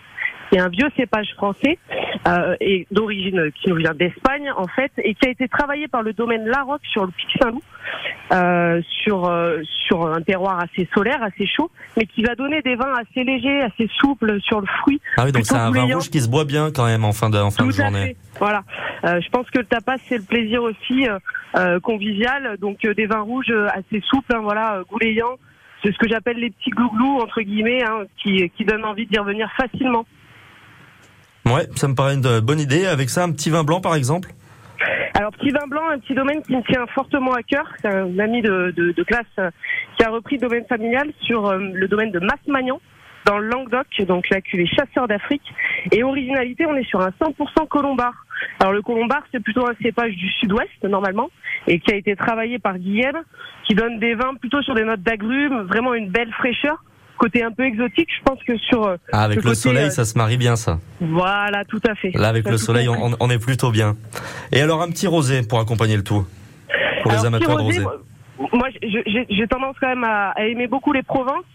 [0.51, 1.79] C'est un vieux cépage français
[2.27, 6.01] euh, et d'origine qui nous vient d'Espagne en fait et qui a été travaillé par
[6.01, 7.61] le domaine Larocque sur le Pic Saint-Loup
[8.33, 12.75] euh, sur euh, sur un terroir assez solaire, assez chaud, mais qui va donner des
[12.75, 15.01] vins assez légers, assez souples sur le fruit.
[15.17, 17.29] Ah oui, donc c'est un vin rouge qui se boit bien quand même en fin
[17.29, 18.05] de, en fin de Tout à journée.
[18.07, 18.17] fait.
[18.39, 18.63] Voilà.
[19.03, 21.17] Euh, je pense que le tapas c'est le plaisir aussi euh,
[21.55, 25.37] euh, convivial, donc euh, des vins rouges euh, assez souples, hein, voilà, euh, goulayants.
[25.83, 29.17] C'est ce que j'appelle les petits glouglous entre guillemets, hein, qui qui donnent envie d'y
[29.17, 30.05] revenir facilement.
[31.45, 32.85] Ouais, ça me paraît une euh, bonne idée.
[32.85, 34.29] Avec ça, un petit vin blanc par exemple
[35.15, 37.65] Alors petit vin blanc, un petit domaine qui me tient fortement à cœur.
[37.81, 39.49] C'est un ami de, classe euh,
[39.97, 42.79] qui a repris le domaine familial sur euh, le domaine de Masse-Magnan
[43.25, 45.43] dans le Languedoc, donc la cuvée chasseur d'Afrique.
[45.91, 48.25] Et originalité, on est sur un 100% colombard.
[48.59, 51.29] Alors le colombard, c'est plutôt un cépage du sud-ouest normalement,
[51.67, 53.21] et qui a été travaillé par Guillaume,
[53.67, 56.83] qui donne des vins plutôt sur des notes d'agrumes, vraiment une belle fraîcheur.
[57.21, 59.89] Côté un peu exotique, je pense que sur euh, Ah, avec le côté, soleil, euh,
[59.91, 60.79] ça se marie bien ça.
[60.99, 62.09] Voilà, tout à fait.
[62.15, 63.95] Là, avec Ça, le soleil, on, on est plutôt bien.
[64.51, 66.25] Et alors, un petit rosé pour accompagner le tout.
[67.03, 67.81] Pour les amateurs de rosé.
[68.53, 71.45] moi- j'ai- tendance quand même à, à aimer beaucoup les Provences.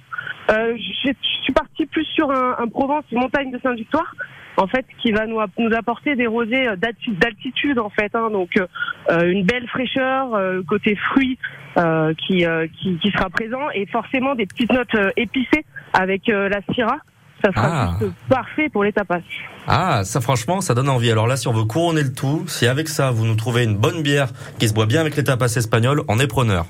[0.52, 1.10] Euh, je
[1.42, 4.14] suis partie plus sur un, un Provence montagne de Sainte-Victoire,
[4.56, 8.14] en fait, qui va nous, app- nous apporter des rosés euh, d'alti- d'altitude, en fait.
[8.14, 8.30] hein.
[8.30, 8.66] donc, euh,
[9.10, 11.38] euh, une belle fraîcheur, euh, côté fruits
[11.78, 16.60] euh, qui, euh, qui, qui sera présent, et forcément des petites notes épicées avec la
[16.74, 16.98] Syrah.
[17.44, 17.96] Ça sera Ah.
[18.00, 19.18] juste parfait pour les tapas.
[19.66, 21.10] Ah, ça franchement, ça donne envie.
[21.10, 23.76] Alors là, si on veut couronner le tout, si avec ça, vous nous trouvez une
[23.76, 24.28] bonne bière
[24.58, 26.64] qui se boit bien avec les tapas espagnols, on est preneur.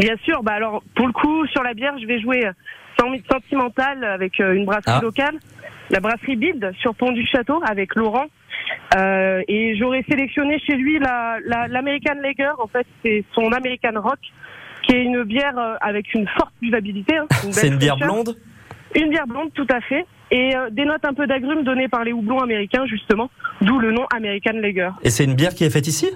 [0.00, 2.44] Bien sûr, bah alors pour le coup sur la bière, je vais jouer
[3.30, 5.00] sentimental avec une brasserie Ah.
[5.00, 5.34] locale,
[5.90, 8.26] la brasserie Build sur Pont du Château avec Laurent.
[8.96, 12.50] Euh, et j'aurais sélectionné chez lui la la- l'American Lager.
[12.58, 14.18] En fait, c'est son American Rock,
[14.84, 17.16] qui est une bière euh, avec une forte buvabilité.
[17.16, 18.14] hein, belle C'est une bière fraîcheur.
[18.14, 18.36] blonde
[18.94, 20.04] Une bière blonde, tout à fait.
[20.32, 23.30] Et euh, des notes un peu d'agrumes données par les houblons américains, justement,
[23.62, 24.90] d'où le nom American Lager.
[25.02, 26.08] Et c'est une bière qui est faite ici?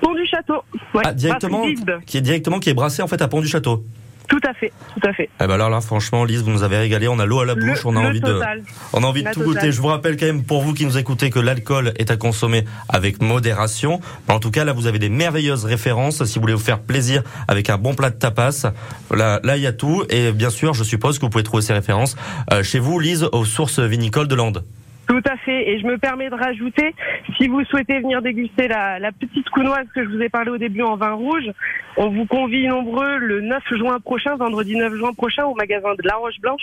[0.00, 0.62] Pont du Château.
[0.94, 1.62] Ouais, Ah, directement,
[2.06, 3.82] qui est directement qui est brassée en fait à Pont du Château.
[4.28, 5.28] Tout à fait, tout à fait.
[5.40, 7.06] Eh ben alors là, franchement, Lise, vous nous avez régalé.
[7.08, 8.60] On a l'eau à la Le- bouche, on a envie total.
[8.60, 8.64] de,
[8.94, 9.54] on a envie de tout totale.
[9.54, 9.72] goûter.
[9.72, 12.64] Je vous rappelle quand même pour vous qui nous écoutez que l'alcool est à consommer
[12.88, 14.00] avec modération.
[14.28, 17.22] En tout cas, là, vous avez des merveilleuses références si vous voulez vous faire plaisir
[17.48, 18.66] avec un bon plat de tapas.
[19.10, 20.04] Là, là, il y a tout.
[20.08, 22.16] Et bien sûr, je suppose que vous pouvez trouver ces références
[22.52, 24.64] euh, chez vous, Lise, aux sources vinicoles de Landes.
[25.12, 25.68] Tout à fait.
[25.68, 26.94] Et je me permets de rajouter,
[27.36, 30.56] si vous souhaitez venir déguster la, la petite counoise que je vous ai parlé au
[30.56, 31.50] début en vin rouge,
[31.98, 36.08] on vous convie nombreux le 9 juin prochain, vendredi 9 juin prochain, au magasin de
[36.08, 36.62] La Roche Blanche.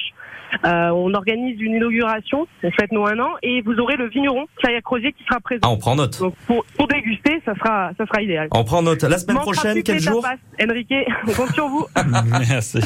[0.65, 4.45] Euh, on organise une inauguration, on fête nos un an, et vous aurez le vigneron
[4.57, 5.61] Claire Crozier qui sera présent.
[5.63, 6.19] Ah, on prend note.
[6.19, 8.47] Donc pour, pour déguster, ça sera, ça sera idéal.
[8.51, 9.03] On prend note.
[9.03, 10.25] La semaine prochaine, quel jour.
[10.59, 10.93] Enrique,
[11.27, 11.85] on compte sur vous.
[12.49, 12.79] Merci.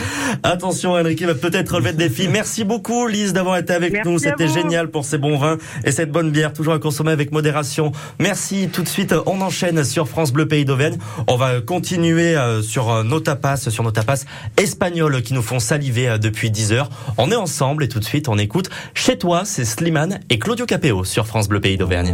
[0.44, 2.28] Attention, Enrique va peut-être relever le défi.
[2.28, 4.18] Merci beaucoup, Lise, d'avoir été avec Merci nous.
[4.20, 5.53] C'était génial pour ces bons vins
[5.84, 7.92] et cette bonne bière, toujours à consommer avec modération.
[8.20, 8.70] Merci.
[8.72, 10.98] Tout de suite, on enchaîne sur France Bleu Pays d'Auvergne.
[11.28, 14.26] On va continuer euh, sur euh, nos tapas, sur nos tapas
[14.58, 16.90] espagnols qui nous font saliver euh, depuis 10 heures.
[17.18, 20.66] On est ensemble et tout de suite, on écoute Chez toi, c'est Slimane et Claudio
[20.66, 22.14] Capéo sur France Bleu Pays d'Auvergne.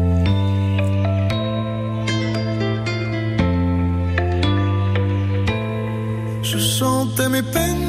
[6.44, 7.89] Je mes peines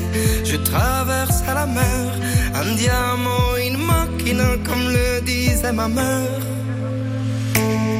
[0.43, 2.05] je traversais la mer.
[2.53, 6.41] Un diamant, une machine, comme le disait ma mère.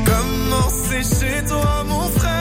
[0.05, 2.41] Comment c'est chez toi, mon frère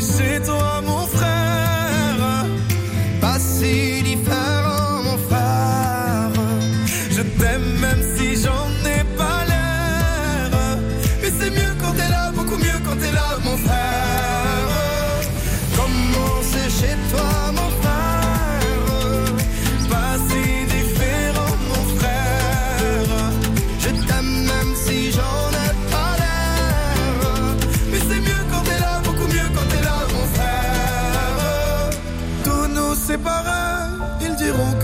[0.00, 0.80] c'est toi,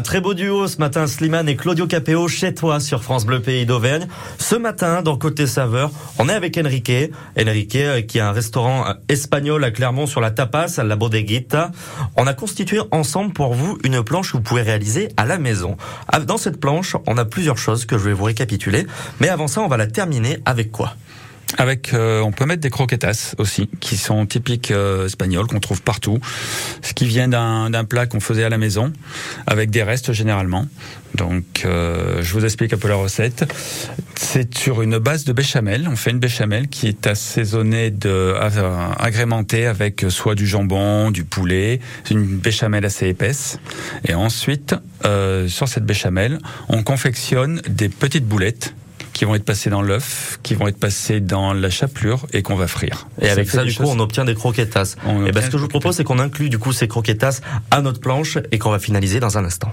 [0.00, 3.40] Un très beau duo ce matin, Slimane et Claudio Capéo chez toi sur France Bleu
[3.40, 4.08] Pays d'Auvergne.
[4.38, 7.12] Ce matin, dans Côté Saveur, on est avec Enrique.
[7.38, 10.96] Enrique euh, qui a un restaurant euh, espagnol à Clermont sur la Tapas, à la
[10.96, 11.70] Bodeguita.
[12.16, 15.76] On a constitué ensemble pour vous une planche que vous pouvez réaliser à la maison.
[16.08, 18.86] Ah, Dans cette planche, on a plusieurs choses que je vais vous récapituler.
[19.20, 20.94] Mais avant ça, on va la terminer avec quoi?
[21.58, 25.82] Avec, euh, on peut mettre des croquetas aussi, qui sont typiques euh, espagnols, qu'on trouve
[25.82, 26.18] partout,
[26.82, 28.92] ce qui vient d'un plat qu'on faisait à la maison,
[29.46, 30.66] avec des restes généralement.
[31.14, 33.52] Donc, euh, je vous explique un peu la recette.
[34.16, 35.88] C'est sur une base de béchamel.
[35.90, 41.24] On fait une béchamel qui est assaisonnée, de, euh, agrémentée avec soit du jambon, du
[41.24, 41.80] poulet,
[42.10, 43.58] une béchamel assez épaisse.
[44.06, 44.74] Et ensuite,
[45.04, 46.38] euh, sur cette béchamel,
[46.68, 48.74] on confectionne des petites boulettes
[49.12, 52.56] qui vont être passées dans l'œuf, qui vont être passées dans la chapelure et qu'on
[52.56, 53.08] va frire.
[53.20, 54.96] Et avec ça, du coup, on obtient des croquetas.
[55.06, 57.40] On Et ben, ce que je vous propose, c'est qu'on inclut du coup ces croquetas
[57.70, 59.72] à notre planche et qu'on va finaliser dans un instant.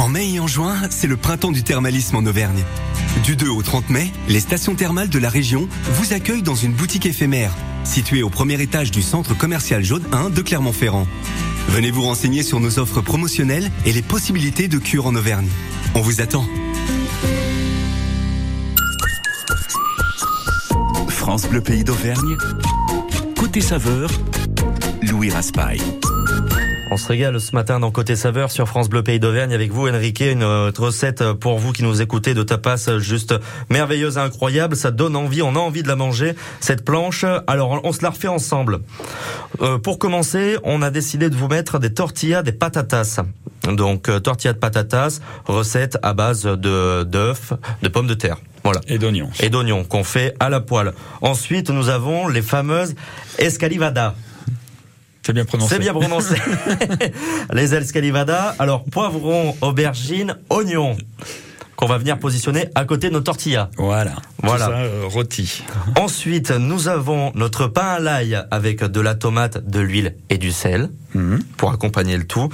[0.00, 2.64] En mai et en juin, c'est le printemps du thermalisme en Auvergne.
[3.22, 6.72] Du 2 au 30 mai, les stations thermales de la région vous accueillent dans une
[6.72, 7.52] boutique éphémère,
[7.84, 11.06] située au premier étage du centre commercial Jaune 1 de Clermont-Ferrand.
[11.68, 15.50] Venez vous renseigner sur nos offres promotionnelles et les possibilités de cure en Auvergne.
[15.94, 16.46] On vous attend.
[21.08, 22.38] France Bleu Pays d'Auvergne.
[23.38, 24.10] Côté saveur,
[25.02, 25.82] Louis Raspail.
[26.92, 29.88] On se régale ce matin dans Côté Saveur sur France Bleu Pays d'Auvergne avec vous,
[29.88, 33.32] Enrique, une euh, recette pour vous qui nous écoutez de tapas juste
[33.68, 34.74] merveilleuse et incroyable.
[34.74, 37.24] Ça donne envie, on a envie de la manger, cette planche.
[37.46, 38.80] Alors, on se la refait ensemble.
[39.60, 43.20] Euh, pour commencer, on a décidé de vous mettre des tortillas, des patatas.
[43.68, 48.38] Donc, euh, tortillas de patatas, recette à base de d'œufs, de pommes de terre.
[48.64, 48.80] Voilà.
[48.88, 49.30] Et d'oignons.
[49.38, 50.92] Et d'oignons qu'on fait à la poêle.
[51.20, 52.96] Ensuite, nous avons les fameuses
[53.38, 54.14] escalivadas.
[55.22, 55.74] C'est bien prononcé.
[55.74, 56.34] C'est bien prononcé.
[57.52, 58.54] les escalivadas.
[58.58, 60.96] Alors, poivron, aubergine, oignon.
[61.80, 63.70] Qu'on va venir positionner à côté de nos tortillas.
[63.78, 64.12] Voilà.
[64.42, 64.66] Voilà.
[64.66, 65.64] Tout ça, euh, rôti.
[65.98, 70.52] Ensuite, nous avons notre pain à l'ail avec de la tomate, de l'huile et du
[70.52, 71.40] sel Mhm.
[71.56, 72.50] pour accompagner le tout.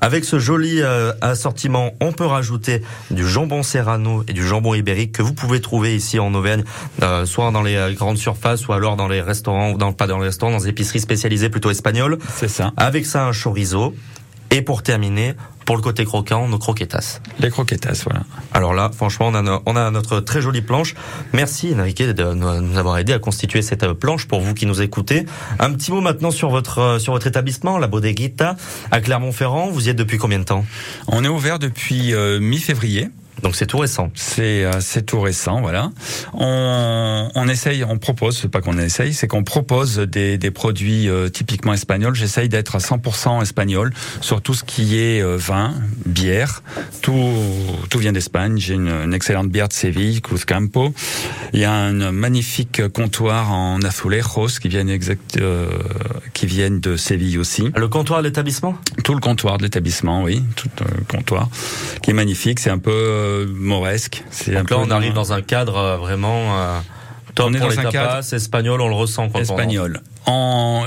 [0.00, 5.12] Avec ce joli euh, assortiment, on peut rajouter du jambon serrano et du jambon ibérique
[5.12, 6.64] que vous pouvez trouver ici en Auvergne,
[7.02, 10.18] euh, soit dans les grandes surfaces ou alors dans les restaurants, ou dans, pas dans
[10.18, 12.18] les restaurants, dans les épiceries spécialisées plutôt espagnoles.
[12.34, 12.72] C'est ça.
[12.76, 13.94] Avec ça, un chorizo.
[14.50, 15.34] Et pour terminer,
[15.68, 17.20] pour le côté croquant, nos croquetas.
[17.40, 18.22] Les croquetas, voilà.
[18.54, 20.94] Alors là, franchement, on a, no- on a notre très jolie planche.
[21.34, 24.64] Merci, Enrique, de nous nous avoir aidé à constituer cette euh, planche pour vous qui
[24.64, 25.26] nous écoutez.
[25.58, 28.56] Un petit mot maintenant sur votre, euh, sur votre établissement, la Bodeguita,
[28.90, 29.68] à Clermont-Ferrand.
[29.68, 30.64] Vous y êtes depuis combien de temps?
[31.06, 33.10] On est ouvert depuis euh, mi-février.
[33.42, 34.10] Donc c'est tout récent.
[34.14, 35.90] C'est euh, c'est tout récent, voilà.
[36.34, 41.08] On, on essaye, on propose, c'est pas qu'on essaye, c'est qu'on propose des, des produits
[41.08, 42.14] euh, typiquement espagnols.
[42.14, 45.74] J'essaye d'être à 100% espagnol sur tout ce qui est euh, vin,
[46.06, 46.62] bière.
[47.02, 47.32] Tout
[47.90, 48.58] tout vient d'Espagne.
[48.58, 50.92] J'ai une, une excellente bière de Séville, Cruzcampo.
[51.52, 55.68] Il y a un magnifique comptoir en azulejos qui viennent exact, euh,
[56.34, 57.70] qui viennent de Séville aussi.
[57.74, 58.76] Le comptoir de l'établissement?
[59.04, 61.48] Tout le comptoir de l'établissement, oui, tout euh, le comptoir
[62.02, 62.58] qui est magnifique.
[62.60, 64.24] C'est un peu euh, mauresque.
[64.48, 66.80] Donc là, on arrive dans un cadre euh, vraiment euh,
[67.34, 70.00] top On est pour dans les un tapas, cadre espagnol, on le ressent quand espagnol.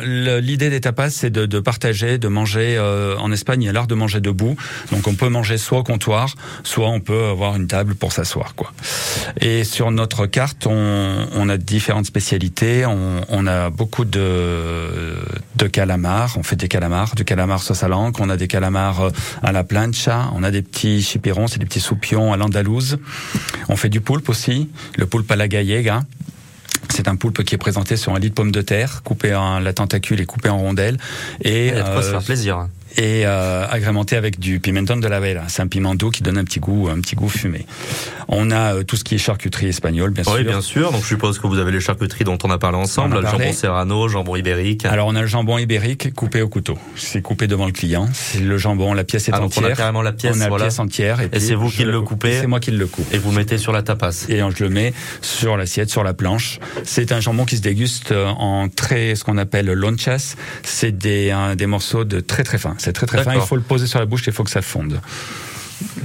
[0.04, 2.76] L'idée des tapas, c'est de, de partager, de manger.
[2.78, 4.56] euh, en Espagne, il y a l'art de manger debout.
[4.92, 8.56] Donc, on peut manger soit au comptoir, soit on peut avoir une table pour s'asseoir,
[8.56, 8.72] quoi.
[9.40, 12.86] Et sur notre carte, on, on a différentes spécialités.
[12.86, 15.16] On, on a beaucoup de
[15.56, 16.38] de calamars.
[16.38, 18.20] On fait des calamars, du calamar sauce à l'encre.
[18.22, 19.10] On a des calamars euh,
[19.44, 20.30] à la plancha.
[20.36, 23.00] On a des petits chipirons, c'est des petits soupions à l'andalouse.
[23.70, 26.02] On fait du poulpe aussi, le poulpe à la gallega.
[26.90, 29.60] C'est un poulpe qui est présenté sur un lit de pommes de terre, coupé en
[29.60, 30.98] la tentacule et coupé en rondelles,
[31.42, 32.68] et Il y a de quoi se euh, faire plaisir.
[32.98, 35.44] Et euh, agrémenté avec du pimenton de la vela.
[35.48, 37.66] C'est un piment doux qui donne un petit goût, un petit goût fumé.
[38.28, 40.44] On a euh, tout ce qui est charcuterie espagnole, bien Oui, sûr.
[40.46, 40.92] bien sûr.
[40.92, 43.54] Donc je suppose que vous avez les charcuteries dont on a parlé ensemble, le jambon
[43.54, 44.86] serrano, jambon ibérique.
[44.86, 46.78] Alors on a le jambon ibérique coupé au couteau.
[46.96, 48.08] C'est coupé devant le client.
[48.14, 49.72] C'est le jambon, la pièce est Ah, donc on entière.
[49.74, 50.66] a carrément la pièce, On a voilà.
[50.66, 51.22] la pièce entière.
[51.22, 52.10] Et, Et c'est vous qui le coupe.
[52.10, 53.14] coupez C'est moi qui le coupe.
[53.14, 54.26] Et vous mettez sur la tapas.
[54.30, 56.60] Et je le mets sur l'assiette, sur la planche.
[56.84, 60.36] C'est un jambon qui se déguste euh, en très, ce qu'on appelle lonchas.
[60.64, 62.76] C'est des, des morceaux de très très fins.
[62.82, 63.34] C'est très très fin.
[63.36, 64.24] Il faut le poser sur la bouche.
[64.28, 65.00] Il faut que ça fonde.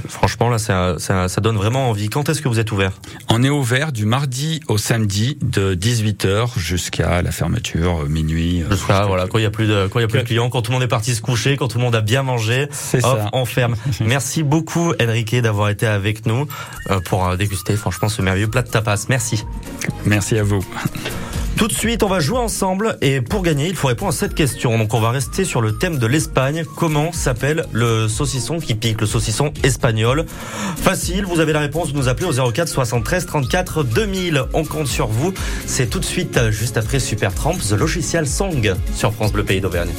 [0.09, 2.09] Franchement, là, ça, ça, ça donne vraiment envie.
[2.09, 2.93] Quand est-ce que vous êtes ouvert
[3.29, 8.63] On est ouvert du mardi au samedi de 18h jusqu'à la fermeture euh, minuit.
[8.63, 10.23] euh, Jusqu'à voilà, quand il y a plus de quand il y a plus de
[10.25, 12.23] clients, quand tout le monde est parti se coucher, quand tout le monde a bien
[12.23, 13.29] mangé, hop, ça.
[13.33, 13.75] on ferme.
[14.01, 16.47] Merci beaucoup Enrique d'avoir été avec nous
[16.89, 19.05] euh, pour déguster franchement ce merveilleux plat de tapas.
[19.09, 19.45] Merci.
[20.05, 20.65] Merci à vous.
[21.57, 24.35] Tout de suite, on va jouer ensemble et pour gagner, il faut répondre à cette
[24.35, 24.77] question.
[24.77, 26.63] Donc on va rester sur le thème de l'Espagne.
[26.75, 30.25] Comment s'appelle le saucisson qui pique, le saucisson espagnol?
[30.75, 34.43] Facile, vous avez la réponse, vous nous appelez au 04 73 34 2000.
[34.53, 35.33] On compte sur vous.
[35.65, 39.59] C'est tout de suite, juste après Super Tramp, The Logicial Song sur France Bleu Pays
[39.59, 39.89] d'Auvergne.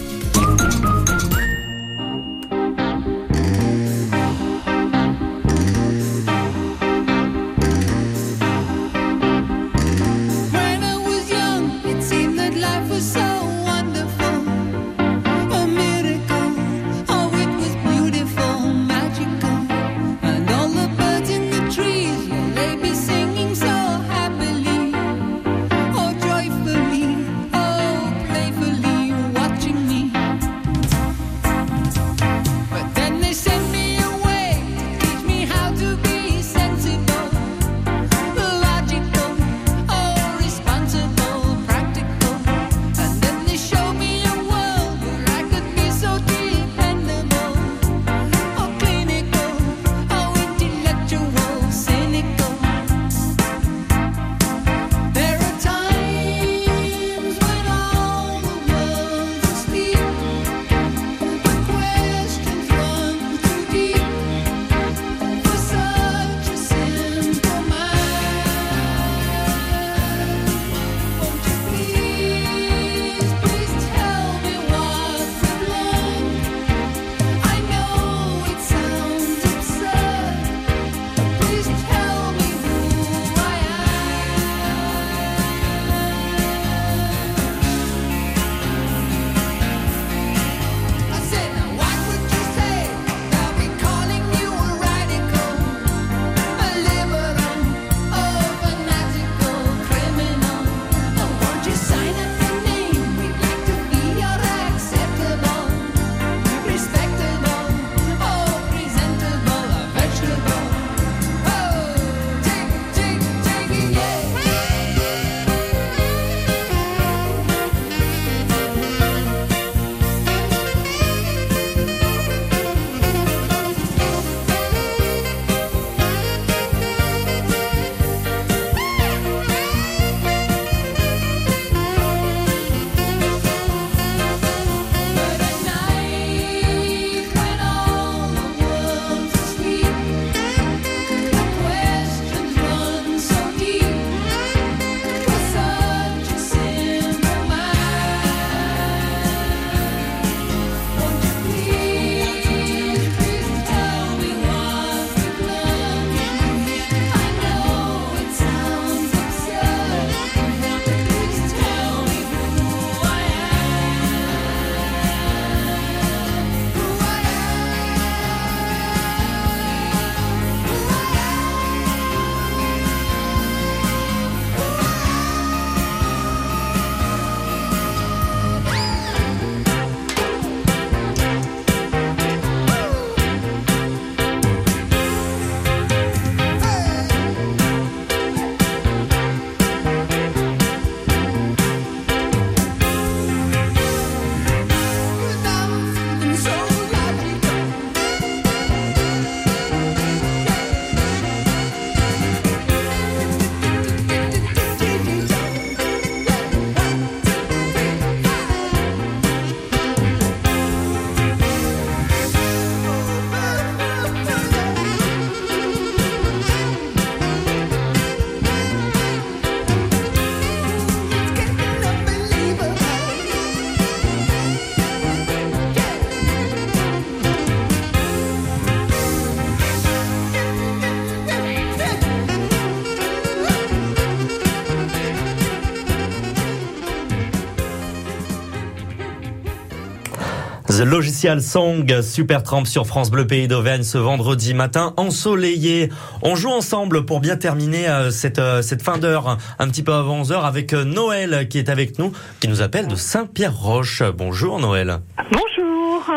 [240.84, 245.90] Logicial Song, Super Tramp sur France Bleu Pays d'Auvergne ce vendredi matin ensoleillé.
[246.22, 249.92] On joue ensemble pour bien terminer euh, cette, euh, cette fin d'heure, un petit peu
[249.92, 254.02] avant 11h avec euh, Noël qui est avec nous, qui nous appelle de Saint-Pierre-Roche.
[254.16, 255.00] Bonjour Noël.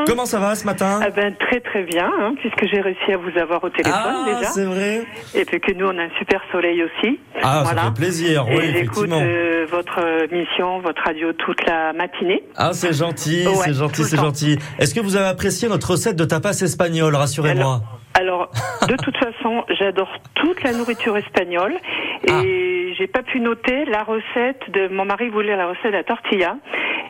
[0.07, 3.17] Comment ça va ce matin Ah ben, Très très bien, hein, puisque j'ai réussi à
[3.17, 4.49] vous avoir au téléphone Ah, déjà.
[4.51, 5.03] c'est vrai.
[5.33, 7.19] Et puis que nous, on a un super soleil aussi.
[7.41, 8.75] Ah, ça fait plaisir, Et oui, j'écoute
[9.07, 9.21] effectivement.
[9.21, 12.43] euh, votre euh, mission, votre radio toute la matinée.
[12.55, 14.57] Ah, c'est gentil, Ouais, c'est gentil, c'est gentil.
[14.79, 17.81] Est-ce que vous avez apprécié notre recette de tapas espagnol Rassurez-moi?
[18.14, 18.51] Alors,
[18.88, 21.74] de toute façon, j'adore toute la nourriture espagnole
[22.28, 26.03] et j'ai pas pu noter la recette de mon mari voulait la recette de la
[26.03, 26.57] tortilla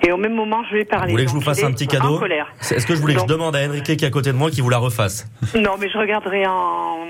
[0.06, 1.08] et au même moment je lui ai parlé.
[1.08, 3.26] Vous voulez que je vous fasse un petit cadeau Est-ce que je voulais que je
[3.26, 5.28] demande à Enrique qui est à côté de moi qui vous la refasse?
[5.56, 7.06] Non, mais je regarderai en.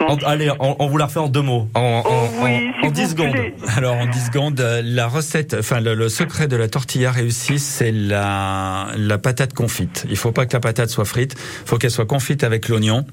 [0.00, 2.88] En- Allez, on, on vous la refait en deux mots, en, en, Oh oui, en,
[2.88, 3.34] en 10 secondes.
[3.76, 7.58] Alors en 10 secondes, euh, la recette, enfin le, le secret de la tortilla réussie,
[7.58, 10.04] c'est la, la patate confite.
[10.10, 11.34] Il faut pas que la patate soit frite,
[11.64, 13.04] il faut qu'elle soit confite avec l'oignon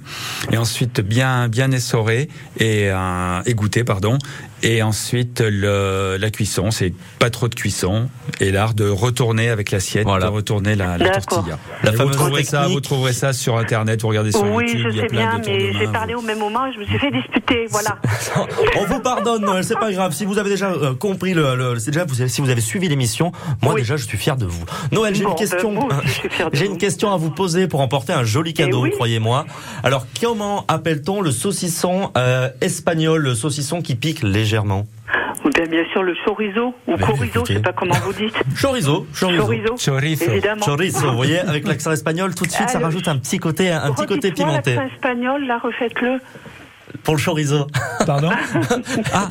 [0.51, 2.27] et ensuite bien bien essorée
[2.57, 4.17] et euh, égouttée pardon.
[4.64, 9.72] Et ensuite le, la cuisson, c'est pas trop de cuisson et l'art de retourner avec
[9.72, 11.57] l'assiette, de retourner la, tortilla.
[11.84, 14.89] La vous trouverez ça, vous trouverez ça sur internet, vous regardez sur Oui, YouTube, je
[14.89, 16.80] il y a sais plein bien, de mais j'ai parlé au même moment et je
[16.80, 17.68] me suis fait disputer.
[17.70, 17.97] Voilà.
[18.80, 20.14] On vous pardonne, Noël, c'est pas grave.
[20.14, 23.32] Si vous avez déjà euh, compris le, déjà vous si vous avez suivi l'émission,
[23.62, 24.66] moi déjà je suis fier de vous.
[24.91, 25.89] Noël, j'ai Bon, une ben, question.
[26.53, 28.91] j'ai une question à vous poser pour emporter un joli cadeau, oui.
[28.91, 29.45] croyez-moi.
[29.84, 34.84] Alors, comment appelle-t-on le saucisson euh, espagnol, le saucisson qui pique légèrement
[35.56, 37.54] bien, bien sûr le chorizo ou Mais chorizo, écoutez.
[37.54, 38.36] je sais pas comment vous dites.
[38.62, 40.26] Chorizo, chorizo, Chorizo, Chorizo.
[40.32, 40.66] évidemment.
[40.66, 43.70] Chorizo, vous voyez, avec l'accent espagnol, tout de suite, ça Ah, rajoute un petit côté,
[43.72, 46.20] un petit côté pimenté l'accent espagnol, là, refaites-le.
[47.04, 47.68] pour le chorizo.
[48.06, 48.30] Pardon
[49.14, 49.28] Ah,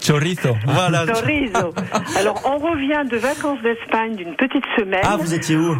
[0.00, 0.56] chorizo.
[0.66, 1.04] Voilà.
[1.06, 1.74] Chorizo.
[2.18, 5.02] Alors, on revient de vacances d'Espagne d'une petite semaine.
[5.04, 5.76] Ah, vous étiez où?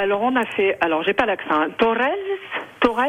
[0.00, 1.68] Alors, on a fait, alors, j'ai pas l'accent, hein.
[1.78, 1.96] Torres,
[2.80, 3.02] Torres.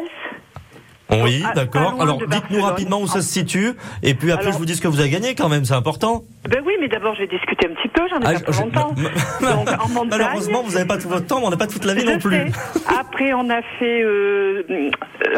[1.11, 1.95] Oui, d'accord.
[2.01, 4.81] Alors, dites-nous rapidement où ça se situe, et puis après, Alors- je vous dis ce
[4.81, 6.23] que vous avez gagné quand même, c'est important.
[6.47, 8.61] Ben oui, mais d'abord, j'ai discuté un petit peu, j'en ai Ah, pas pour je-
[8.61, 8.93] longtemps.
[9.41, 10.19] Donc, en montagne.
[10.21, 12.05] Malheureusement, vous n'avez pas tout votre temps, mais on n'a pas toute la vie Je
[12.11, 12.35] non plus.
[12.51, 12.51] sais.
[12.99, 14.63] Après, on a fait, euh,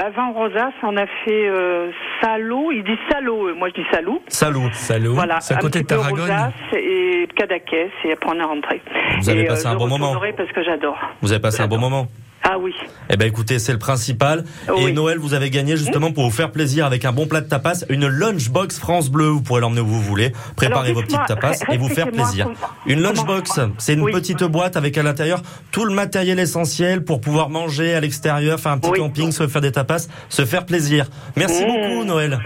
[0.06, 1.90] avant Rosas, on a fait euh,
[2.22, 2.72] Salou.
[2.72, 4.22] Il dit Salou, euh, moi je dis Salou.
[4.28, 4.70] Salou.
[4.74, 5.14] Salou.
[5.14, 6.20] Voilà, c'est à un côté de Tarragone.
[6.22, 8.82] Rosas et Cadaqués, et après on est rentré.
[9.22, 10.14] Vous avez Et, passé un je bon moment.
[10.38, 10.98] parce que j'adore.
[11.22, 12.08] Vous avez passé un bon moment.
[12.44, 12.74] Ah oui.
[13.10, 14.44] Eh ben écoutez, c'est le principal.
[14.78, 17.48] Et Noël, vous avez gagné justement pour vous faire plaisir avec un bon plat de
[17.48, 19.28] tapas, une lunchbox France Bleu.
[19.28, 22.50] Vous pourrez l'emmener où vous voulez, préparer Alors, vos petites tapas et vous faire plaisir.
[22.88, 27.50] Une lunchbox, c'est une petite boîte avec à l'intérieur tout le matériel essentiel pour pouvoir
[27.50, 31.06] manger à l'extérieur, faire un petit camping, se faire des tapas, se faire plaisir.
[31.36, 31.68] Merci Mmh.
[31.68, 32.40] beaucoup Noël.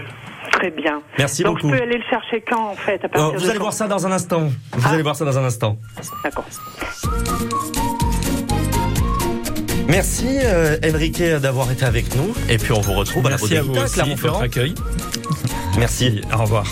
[0.52, 1.00] Très bien.
[1.18, 1.72] Merci Donc beaucoup.
[1.72, 3.88] je peux aller le chercher quand en fait à partir vous de allez voir ça
[3.88, 4.48] dans un instant.
[4.72, 5.76] Vous allez voir ça dans un instant.
[6.24, 6.44] D'accord.
[9.88, 13.56] Merci euh, Enrique d'avoir été avec nous et puis on vous retrouve à la Merci
[13.56, 14.74] à vous aussi, votre accueil.
[15.78, 16.20] Merci.
[16.32, 16.66] Au revoir.